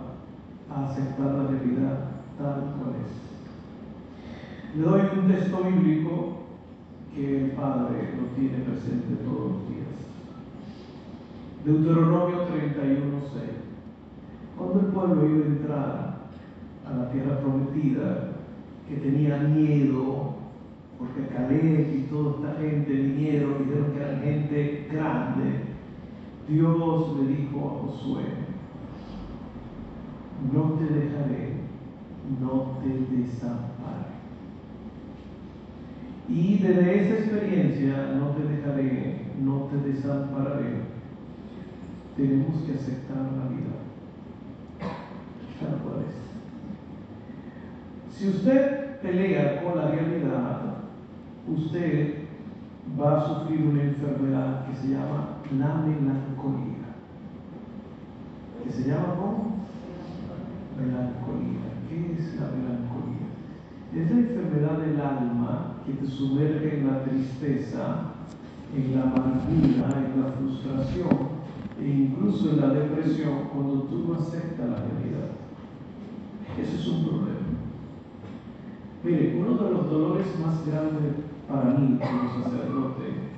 [0.74, 4.78] a aceptar la realidad tal cual es.
[4.78, 6.38] Le doy un texto bíblico
[7.14, 9.86] que el Padre lo tiene presente todos los días.
[11.66, 13.02] Deuteronomio 31,
[13.34, 13.44] 6.
[14.58, 16.16] Cuando el pueblo iba a entrar
[16.86, 18.32] a la tierra prometida,
[18.88, 20.36] que tenía miedo,
[21.00, 25.65] porque Caleb y toda esta gente vinieron y dijeron que eran gente grande,
[26.48, 28.24] Dios le dijo a Josué,
[30.54, 31.54] no te dejaré,
[32.40, 34.16] no te desampararé.
[36.30, 40.82] Y desde esa experiencia, no te dejaré, no te desampararé,
[42.16, 43.76] tenemos que aceptar la vida.
[45.60, 46.06] Tal cual.
[48.12, 50.62] Si usted pelea con la realidad,
[51.48, 52.25] usted
[53.00, 56.96] va a sufrir una enfermedad que se llama la melancolía.
[58.64, 59.66] ¿Qué se llama cómo?
[60.80, 61.60] Melancolía.
[61.90, 63.28] ¿Qué es la melancolía?
[63.94, 68.14] Es la enfermedad del alma que te sumerge en la tristeza,
[68.76, 71.36] en la amargura, en la frustración
[71.80, 75.32] e incluso en la depresión cuando tú no aceptas la realidad.
[76.60, 77.36] Ese es un problema.
[79.04, 81.14] Mire, uno de los dolores más grandes
[81.48, 83.36] para mí como sacerdote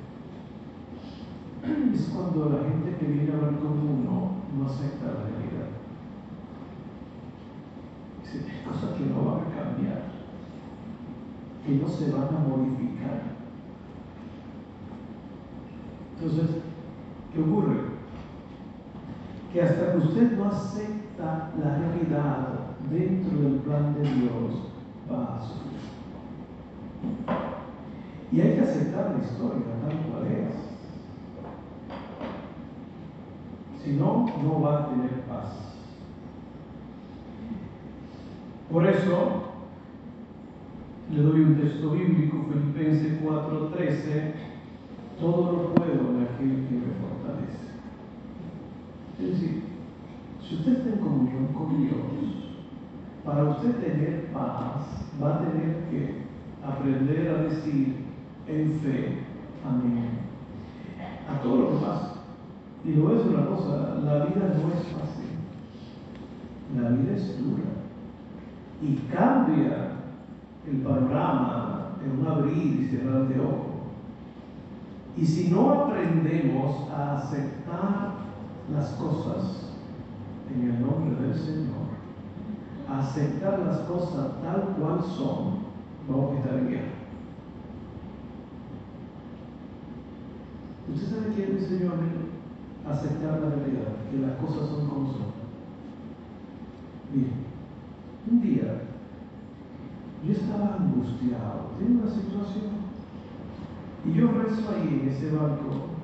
[1.93, 5.70] es cuando la gente que viene a hablar con uno no acepta la realidad.
[8.24, 10.03] Dice, hay cosas que no van a cambiar,
[11.66, 13.24] que no se van a modificar.
[16.16, 16.62] Entonces,
[17.34, 17.97] ¿qué ocurre?
[19.51, 22.47] que hasta que usted no acepta la realidad
[22.91, 24.72] dentro del plan de Dios,
[25.12, 25.88] va a sufrir.
[28.32, 30.53] Y hay que aceptar la historia tal cual es.
[33.84, 35.67] Si no, no va a tener paz.
[38.71, 39.43] Por eso,
[41.09, 44.34] le doy un texto bíblico, Filipenses 4:13,
[45.21, 47.67] todo lo puedo en aquel que me fortalece.
[49.19, 49.63] Es decir,
[50.41, 51.95] si usted está en comunión con Dios,
[53.23, 56.28] para usted tener paz, va a tener que
[56.61, 58.07] aprender a decir
[58.48, 59.20] en fe,
[59.66, 60.20] amén,
[61.30, 62.14] a todo lo que pasa.
[62.86, 65.36] Y lo es una cosa, la vida no es fácil,
[66.76, 67.64] la vida es dura
[68.82, 69.91] y cambia
[70.68, 73.68] el panorama en un abrir y cerrar de ojos.
[75.18, 78.18] Y si no aprendemos a aceptar
[78.72, 79.74] las cosas
[80.54, 81.88] en el nombre del Señor,
[82.88, 85.58] aceptar las cosas tal cual son,
[86.08, 86.97] vamos a estar en guerra.
[90.93, 91.93] ¿Usted sabe qué el Señor
[92.88, 95.33] Aceptar la realidad, que las cosas son como son.
[97.13, 97.31] Bien,
[98.31, 98.81] un día
[100.25, 102.88] yo estaba angustiado, tengo una situación,
[104.05, 105.97] y yo rezo ahí en ese banco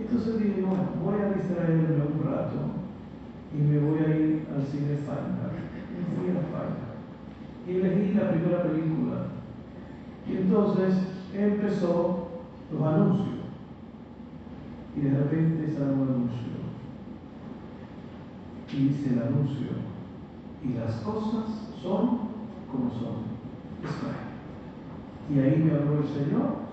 [0.00, 2.56] entonces dije, bueno, voy a distraerme un rato
[3.52, 5.50] y me voy a ir al cine Fanta.
[5.92, 6.88] Me fui a Fanta.
[7.66, 9.26] y elegí la primera película.
[10.26, 10.94] Y entonces
[11.34, 12.28] empezó
[12.72, 13.37] los anuncios.
[14.98, 16.58] Y de repente sale un anuncio.
[18.72, 19.68] Y dice el anuncio.
[20.64, 21.44] Y las cosas
[21.80, 22.18] son
[22.70, 23.28] como son.
[25.32, 26.68] Y ahí me habló el Señor.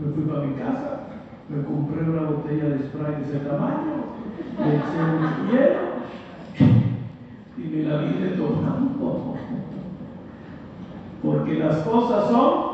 [0.00, 1.08] Me fui para mi casa,
[1.48, 4.04] me compré una botella de spray de ese tamaño,
[4.58, 5.90] le eché un hielo
[7.58, 9.34] y me la vi tomando.
[11.22, 12.69] Porque las cosas son.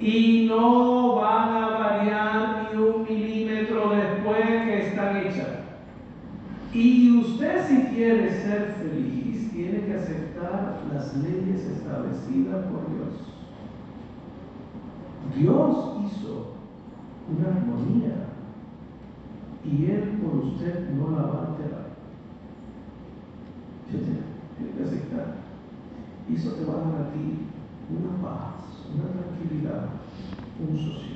[0.00, 5.58] Y no van a variar ni un milímetro después que están hechas.
[6.72, 13.28] Y usted si quiere ser feliz, tiene que aceptar las leyes establecidas por Dios.
[15.34, 16.54] Dios hizo
[17.28, 18.28] una armonía
[19.64, 21.88] y Él por usted no la va a alterar.
[23.90, 25.34] Tiene que aceptar.
[26.28, 27.48] Y eso te va a dar a ti
[27.90, 29.88] una paz, una tranquilidad,
[30.60, 31.08] un sosiego.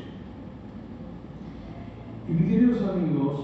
[2.29, 3.41] Y mis queridos amigos,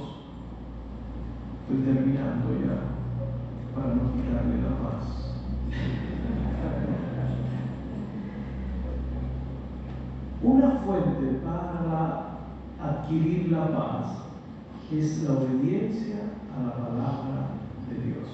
[1.62, 2.88] estoy terminando ya
[3.74, 5.18] para no quitarle la paz.
[10.40, 12.38] Una fuente para
[12.80, 14.18] adquirir la paz
[14.92, 16.16] es la obediencia
[16.56, 17.48] a la palabra
[17.90, 18.28] de Dios.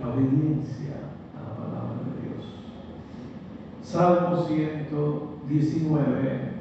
[0.00, 0.96] La obediencia
[1.36, 2.44] a la palabra de Dios.
[3.90, 4.90] Salmo 119,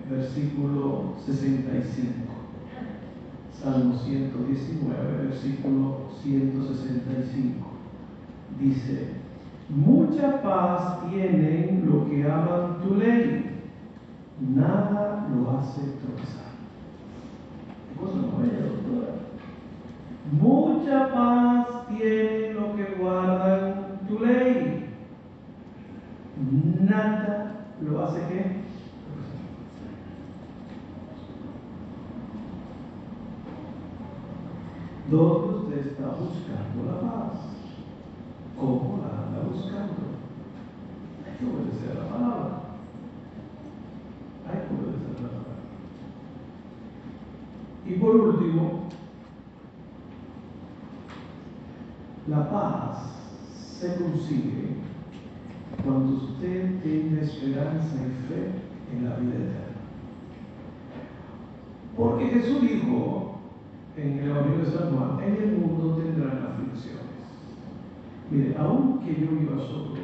[0.10, 2.08] versículo 65.
[3.62, 7.68] Salmo 119, versículo 165.
[8.58, 9.08] Dice,
[9.68, 13.60] mucha paz tienen los que aman tu ley,
[14.40, 16.54] nada lo hace tropezar.
[18.00, 19.16] Cosa doctora.
[20.32, 24.77] Mucha paz tienen los que guardan tu ley,
[26.52, 28.68] nada lo hace que
[35.10, 37.40] ¿Dónde usted está buscando la paz?
[38.60, 39.94] ¿Cómo la anda buscando?
[41.26, 42.60] Hay que obedecer la palabra.
[44.50, 45.54] Hay que obedecer la palabra.
[47.86, 48.90] Y por último,
[52.28, 52.98] la paz
[53.80, 54.87] se consigue
[55.84, 59.68] cuando usted tiene esperanza y fe en la vida eterna.
[61.96, 63.40] Porque Jesús dijo
[63.96, 67.02] en el Evangelio de San Juan, en el mundo tendrán aflicciones.
[68.30, 69.96] Mire, aunque yo viva solo,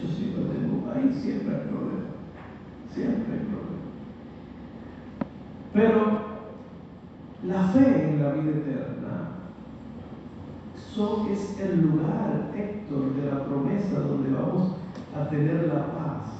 [0.00, 2.10] yo siempre tengo, ahí siempre hay problema,
[2.90, 3.62] siempre hay problema.
[5.72, 6.32] Pero
[7.44, 9.31] la fe en la vida eterna
[10.94, 14.76] es el lugar, Héctor, de la promesa donde vamos
[15.16, 16.32] a tener la paz.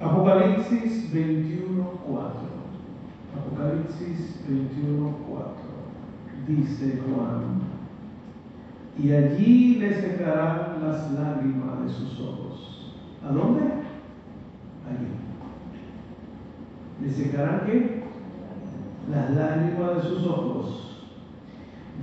[0.00, 2.30] Apocalipsis 21, 4.
[3.36, 5.52] Apocalipsis 21, 4.
[6.48, 7.60] Dice Juan,
[8.98, 12.94] y allí le secarán las lágrimas de sus ojos.
[13.22, 13.64] ¿A dónde?
[14.88, 15.10] Allí.
[17.02, 18.02] ¿Le secarán qué?
[19.10, 20.89] Las lágrimas de sus ojos.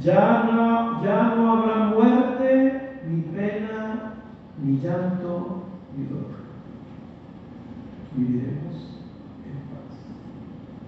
[0.01, 4.13] Ya no, ya no habrá muerte, ni pena,
[4.61, 5.63] ni llanto,
[5.95, 6.37] ni dolor.
[8.15, 8.57] Viviremos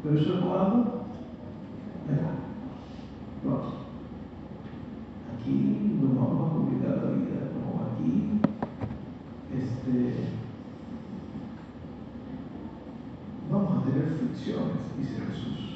[0.01, 1.05] pero eso es cuando,
[3.43, 3.74] vamos,
[5.36, 8.39] aquí nos vamos a complicar la vida, como aquí,
[9.53, 10.30] este,
[13.51, 15.68] vamos a tener fricciones, dice Jesús.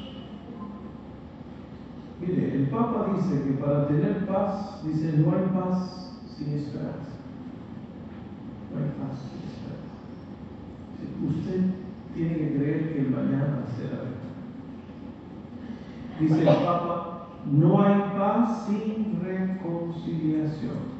[2.25, 7.11] Mire, el Papa dice que para tener paz, dice, no hay paz sin esperanza.
[8.71, 9.93] No hay paz sin esperanza.
[11.27, 11.61] Usted
[12.13, 14.03] tiene que creer que el mañana será
[16.19, 20.93] Dice el Papa, no hay paz sin reconciliación.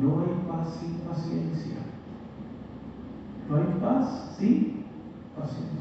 [0.00, 1.78] No hay paz sin paciencia.
[3.48, 4.84] No hay paz sin
[5.36, 5.79] paciencia.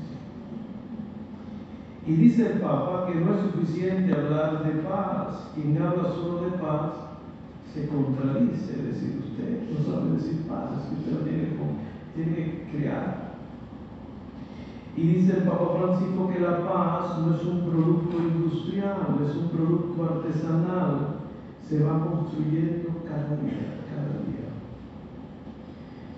[2.10, 5.52] Y dice el Papa que no es suficiente hablar de paz.
[5.54, 6.92] Quien habla solo de paz
[7.74, 8.74] se contradice.
[8.74, 11.50] Es decir, usted no sabe decir paz, es que usted tiene,
[12.16, 13.30] tiene que crear
[15.00, 19.48] y dice el Papa Francisco que la paz no es un producto industrial, es un
[19.48, 21.20] producto artesanal,
[21.66, 24.50] se va construyendo cada día, cada día.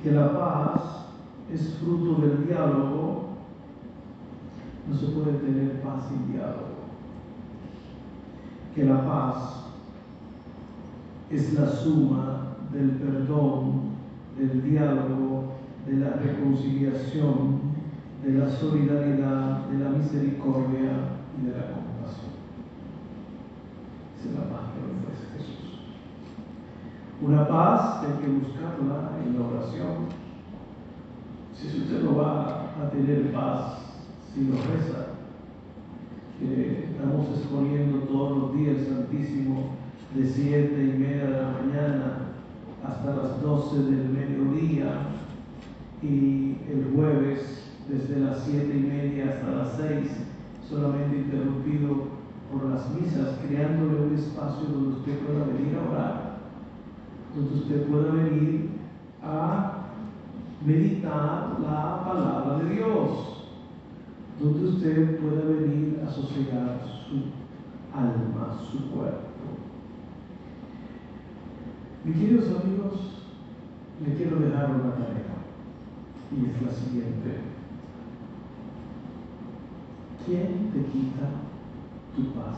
[0.02, 1.06] Que la paz
[1.54, 3.31] es fruto del diálogo,
[4.92, 6.82] no se puede tener paz sin diálogo.
[8.76, 9.66] que la paz
[11.30, 13.92] es la suma del perdón,
[14.38, 15.54] del diálogo,
[15.86, 17.60] de la reconciliación,
[18.26, 20.92] de la solidaridad, de la misericordia
[21.38, 22.32] y de la compasión.
[24.18, 25.80] Esa es la paz que ofrece Jesús.
[27.22, 30.22] Una paz hay que buscarla en la oración.
[31.54, 33.81] Si usted no va a tener paz
[34.34, 35.08] si lo reza,
[36.40, 39.72] que estamos exponiendo todos los días el Santísimo
[40.16, 42.18] de siete y media de la mañana
[42.84, 45.02] hasta las 12 del mediodía
[46.02, 50.10] y el jueves desde las siete y media hasta las 6
[50.68, 52.22] solamente interrumpido
[52.52, 56.38] por las misas, creándole un espacio donde usted pueda venir a orar,
[57.36, 58.70] donde usted pueda venir
[59.22, 59.74] a
[60.66, 63.41] meditar la palabra de Dios
[64.42, 67.16] donde usted pueda venir a sosegar su
[67.96, 69.30] alma, su cuerpo.
[72.04, 72.94] Mis queridos amigos,
[74.04, 75.38] le quiero dejar una tarea
[76.32, 77.42] y es la siguiente.
[80.26, 81.30] ¿Quién te quita
[82.16, 82.58] tu paz?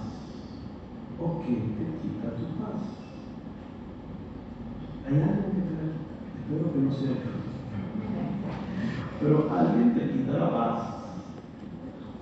[1.20, 2.82] ¿O quién te quita tu paz?
[5.06, 6.04] Hay alguien que te.
[6.44, 7.12] Espero que no sea
[9.22, 11.03] Pero alguien te quita la paz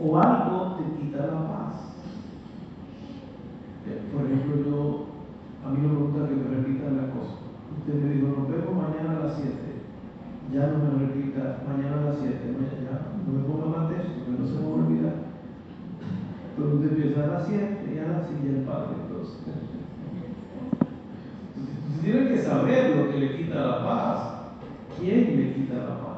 [0.04, 1.74] o algo te quita la paz.
[3.88, 5.06] Eh, por ejemplo, yo,
[5.66, 7.38] a mí me gusta que me repitan la cosa.
[7.78, 9.54] Usted me dijo, nos vemos mañana a las 7.
[10.52, 12.34] Ya no me repita, mañana a las 7.
[12.84, 15.16] Ya no me ponga más texto, porque no se me va a olvidar.
[16.56, 18.96] Pero usted empieza a las 7 y a las 7 el Padre.
[19.06, 19.62] Entonces, usted
[22.02, 24.18] tiene que saber lo que le quita la paz.
[25.00, 26.11] ¿Quién le quita la paz?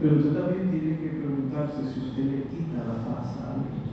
[0.00, 3.88] Pero usted también tiene que preguntarse si usted le quita la paz a alguien.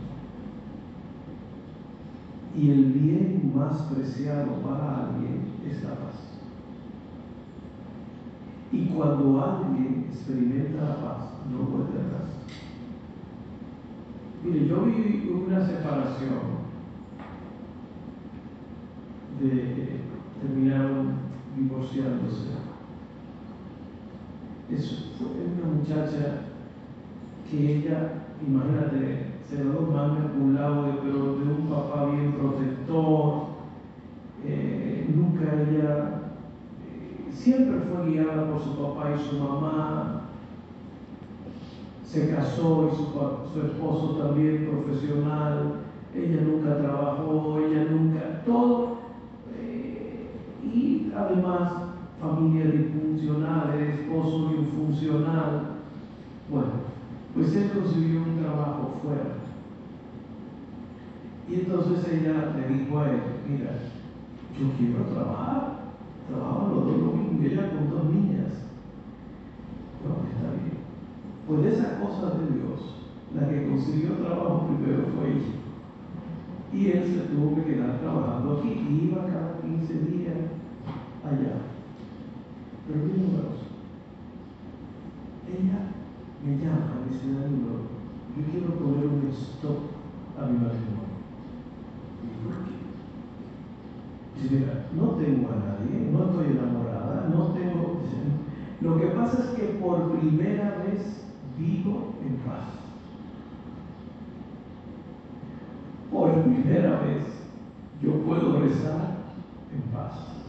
[2.55, 6.39] Y el bien más preciado para alguien es la paz.
[8.71, 12.29] Y cuando alguien experimenta la paz, no vuelve atrás.
[14.43, 16.65] Mire, yo vi una separación
[19.41, 20.01] de
[20.39, 21.15] terminaron
[21.57, 22.74] divorciándose
[24.69, 26.41] es una muchacha
[27.49, 32.33] que ella, imagínate, se da dos manos por un lado, pero de un papá bien
[32.33, 33.45] protector,
[34.43, 36.21] eh, nunca ella,
[36.83, 40.21] eh, siempre fue guiada por su papá y su mamá,
[42.03, 43.03] se casó y su,
[43.53, 45.81] su esposo también profesional,
[46.15, 48.97] ella nunca trabajó, ella nunca, todo,
[49.59, 50.29] eh,
[50.63, 51.71] y además
[52.25, 55.75] familia disfuncional, el esposo infuncional.
[56.49, 56.71] Bueno,
[57.33, 59.35] pues él consiguió un trabajo fuera.
[61.47, 63.71] Y entonces ella le dijo a él, mira,
[64.59, 65.93] yo quiero trabajar,
[66.27, 68.65] trabajo los dos domingos, y ella con dos niñas.
[70.01, 70.77] Bueno, está bien.
[71.47, 73.05] Pues de esas cosas de Dios,
[73.35, 75.55] la que consiguió trabajo primero fue ella.
[76.73, 80.35] Y él se tuvo que quedar trabajando aquí, y iba cada 15 días
[81.23, 81.74] allá
[82.87, 83.65] pero qué números.
[85.49, 85.91] Ella
[86.43, 87.95] me llama y dice, Danilo,
[88.35, 89.77] yo quiero poner un stop
[90.37, 91.15] a mi matrimonio.
[92.21, 92.75] ¿Y por qué?
[94.41, 98.01] Dice, mira, no tengo a nadie, no estoy enamorada, no tengo...
[98.81, 101.25] lo que pasa es que por primera vez
[101.57, 102.65] vivo en paz.
[106.11, 107.23] Por primera vez
[108.01, 109.17] yo puedo rezar
[109.73, 110.44] en paz.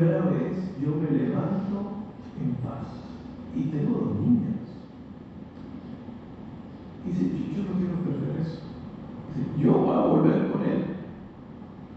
[0.00, 1.92] Primera vez yo me levanto
[2.40, 2.88] en paz
[3.54, 4.56] y tengo dos niñas.
[7.04, 7.24] Dice,
[7.54, 8.62] yo no quiero perder eso.
[9.36, 10.84] Dice, yo voy a volver con él,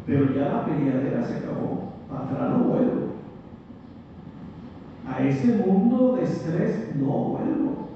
[0.06, 3.14] pero ya la peleadera se acabó, para atrás no vuelvo.
[5.08, 7.88] A ese mundo de estrés no vuelvo.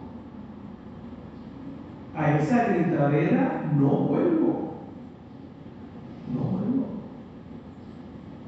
[2.15, 4.71] A esa gritadera no vuelvo.
[6.33, 6.85] No vuelvo.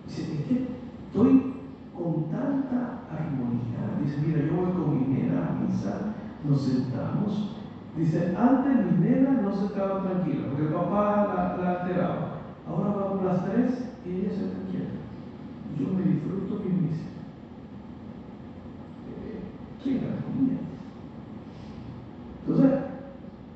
[0.07, 0.79] Dice, es que
[1.09, 1.55] Estoy
[1.97, 3.97] con tanta armonía.
[3.99, 6.13] Dice, mira, yo voy con mi nena a misa,
[6.47, 7.55] nos sentamos.
[7.97, 12.29] Dice, antes mi nena no se estaba tranquila, porque el papá la, la alteraba.
[12.67, 14.85] Ahora vamos las tres y ella se tranquila.
[15.77, 17.03] Yo me disfruto mi misa.
[19.83, 20.59] ¿Quién armonía?
[22.45, 22.79] Entonces,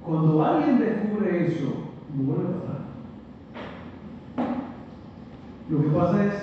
[0.03, 1.73] cuando alguien descubre eso,
[2.15, 2.73] no vuelve a pasar.
[5.69, 6.33] Lo que pasa es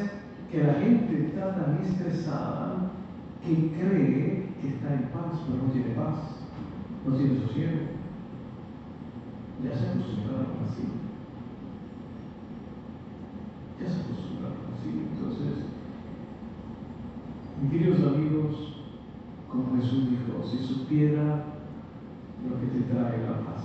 [0.50, 2.90] que la gente está tan estresada
[3.44, 6.16] que cree está en paz, pero no tiene paz,
[7.06, 7.80] no tiene sosiego.
[9.62, 10.82] Ya se acostumbraron así.
[13.80, 14.90] Ya se acostumbraron así.
[15.12, 15.64] Entonces,
[17.62, 18.70] mis queridos amigos,
[19.50, 21.44] como Jesús dijo, si supiera
[22.48, 23.64] lo que te trae la paz,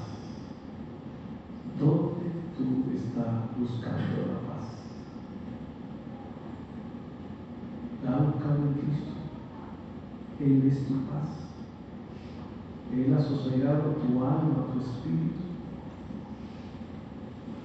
[1.79, 4.65] ¿dónde tú estás buscando la paz?
[8.03, 9.15] ¿La has buscado en Cristo?
[10.39, 11.45] Él es tu paz.
[12.93, 15.45] Él ha sosegado tu alma, tu espíritu.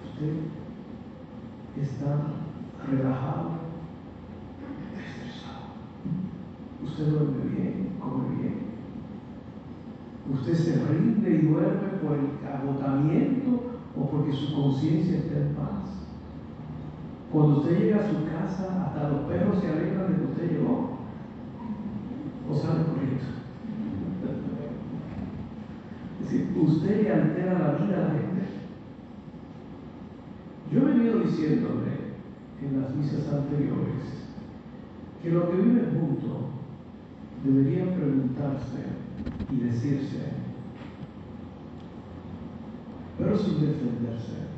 [0.06, 0.34] Usted
[1.80, 2.16] está
[2.88, 3.50] relajado,
[4.96, 5.70] estresado.
[6.84, 8.60] Usted duerme bien, come bien.
[10.32, 16.06] Usted se rinde y duerme por el agotamiento o porque su conciencia está en paz.
[17.32, 20.89] Cuando usted llega a su casa, hasta los perros se alegran de que usted llegó
[22.50, 23.24] o sale corriendo.
[26.20, 28.42] Es decir, usted le altera la vida a la gente.
[30.72, 31.90] Yo he venido diciéndole
[32.62, 34.20] en las misas anteriores
[35.22, 36.50] que los que viven juntos
[37.44, 38.78] deberían preguntarse
[39.50, 40.32] y decirse,
[43.18, 44.50] pero sin defenderse,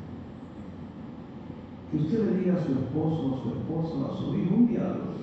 [1.91, 5.13] que usted le diga a su esposo, a su esposa, a su hijo un diálogo.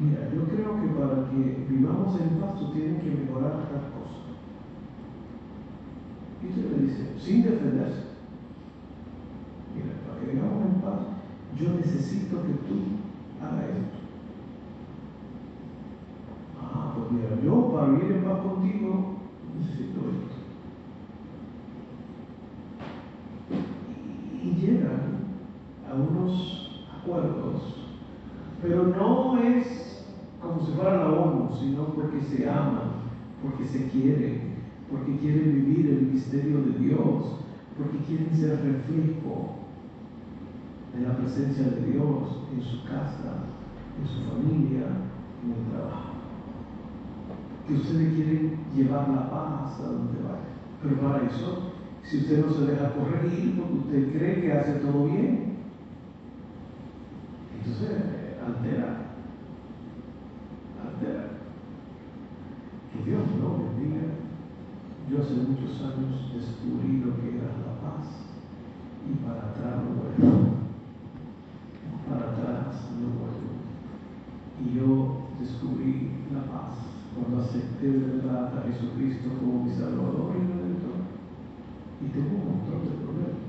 [0.00, 4.32] Mira, yo creo que para que vivamos en paz tú tienes que mejorar tal cosa.
[6.42, 8.04] Y usted le dice, sin defenderse,
[9.74, 11.00] mira, para que vivamos en paz,
[11.54, 12.76] yo necesito que tú
[13.44, 13.98] hagas esto.
[16.58, 19.16] Ah, pues mira, yo para vivir en paz contigo
[19.58, 20.36] necesito esto.
[24.42, 25.18] Y, y llegan
[25.90, 27.84] a unos acuerdos,
[28.62, 29.80] pero no es
[30.40, 32.90] como si fuera la ONU, sino porque se aman,
[33.42, 34.54] porque se quieren,
[34.90, 37.36] porque quieren vivir el misterio de Dios,
[37.78, 39.54] porque quieren ser reflejo
[40.94, 43.46] de la presencia de Dios en su casa,
[44.00, 44.86] en su familia,
[45.44, 46.10] en el trabajo.
[47.68, 50.50] Que ustedes quieren llevar la paz a donde vaya.
[50.82, 55.06] Pero para eso, si usted no se deja corregir porque usted cree que hace todo
[55.06, 55.54] bien,
[57.54, 58.20] entonces eh.
[58.44, 59.09] Altera.
[63.00, 64.12] Que Dios no bendiga.
[65.08, 68.28] Yo hace muchos años descubrí lo que era la paz
[69.08, 70.60] y para atrás no vuelvo
[72.10, 73.62] para atrás no vuelvo.
[74.60, 76.74] Y yo descubrí la paz
[77.14, 81.00] cuando acepté de verdad a Jesucristo como mi Salvador y Redentor.
[82.02, 83.46] Y tengo un montón de problemas,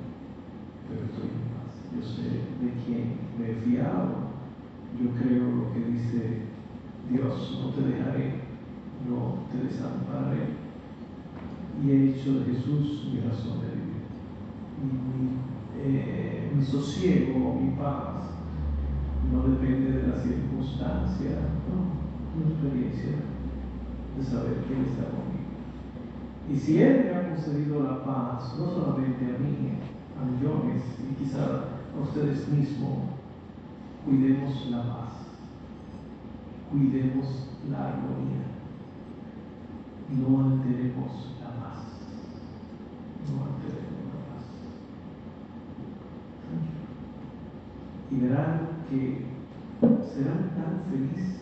[0.87, 1.73] pero estoy en paz.
[1.89, 2.23] Yo sé
[2.61, 4.31] de quién me he fiado.
[5.01, 6.41] Yo creo lo que dice
[7.09, 8.40] Dios, no te dejaré,
[9.09, 10.61] no te desampararé.
[11.83, 14.01] Y he hecho de Jesús mi razón de vivir.
[14.81, 15.41] Y mi,
[15.83, 18.31] eh, mi sosiego, mi paz,
[19.31, 22.01] no depende de las circunstancias, no,
[22.35, 23.11] una experiencia
[24.17, 25.31] de saber que Él está conmigo.
[26.51, 29.79] Y si Él me ha concedido la paz, no solamente a mí,
[30.19, 33.11] a millones, y quizá a ustedes mismos,
[34.05, 35.13] cuidemos la paz,
[36.71, 38.50] cuidemos la armonía,
[40.17, 41.85] no alteremos la paz,
[43.27, 44.45] no alteremos la paz.
[48.11, 49.31] Y verán que
[50.13, 51.41] serán tan felices,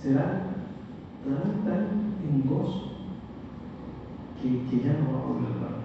[0.00, 0.50] serán
[1.24, 1.86] tan, tan
[2.22, 2.92] en gozo,
[4.40, 5.80] que, que ya no va a volver atrás.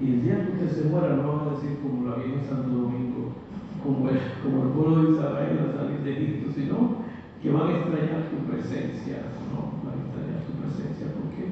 [0.00, 2.48] Y el día que usted se muera no van a decir como la vi en
[2.48, 3.34] Santo Domingo,
[3.82, 7.08] como el, como el pueblo de Israel al salir de Egipto, sino
[7.42, 9.22] que van a extrañar tu presencia,
[9.54, 9.78] ¿no?
[9.86, 11.48] Van a extrañar tu presencia porque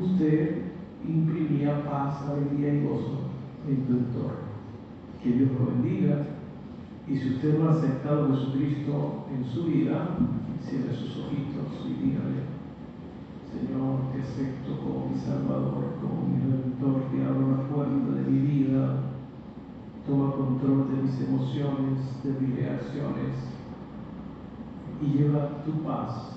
[0.00, 0.62] usted
[1.06, 3.30] imprimía paz, alegría y gozo
[3.68, 4.44] en tu entorno.
[5.22, 6.26] Que Dios lo bendiga.
[7.06, 10.16] Y si usted no ha aceptado a Jesucristo en su vida,
[10.62, 12.44] cierre sus ojitos y dígale,
[13.52, 18.38] Señor, te acepto como mi Salvador, como mi Redentor, te abro la puerta de mi
[18.38, 19.02] vida,
[20.06, 23.54] toma control de mis emociones, de mis reacciones
[25.02, 26.34] y lleva tu paz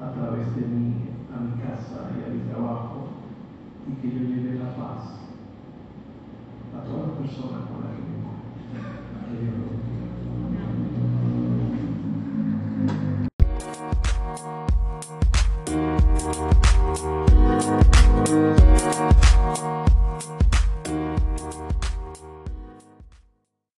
[0.00, 0.94] a través de mí,
[1.34, 3.08] a mi casa y a mi trabajo
[3.88, 5.20] y que yo lleve la paz
[6.76, 9.89] a todas las personas con las que me encuentro.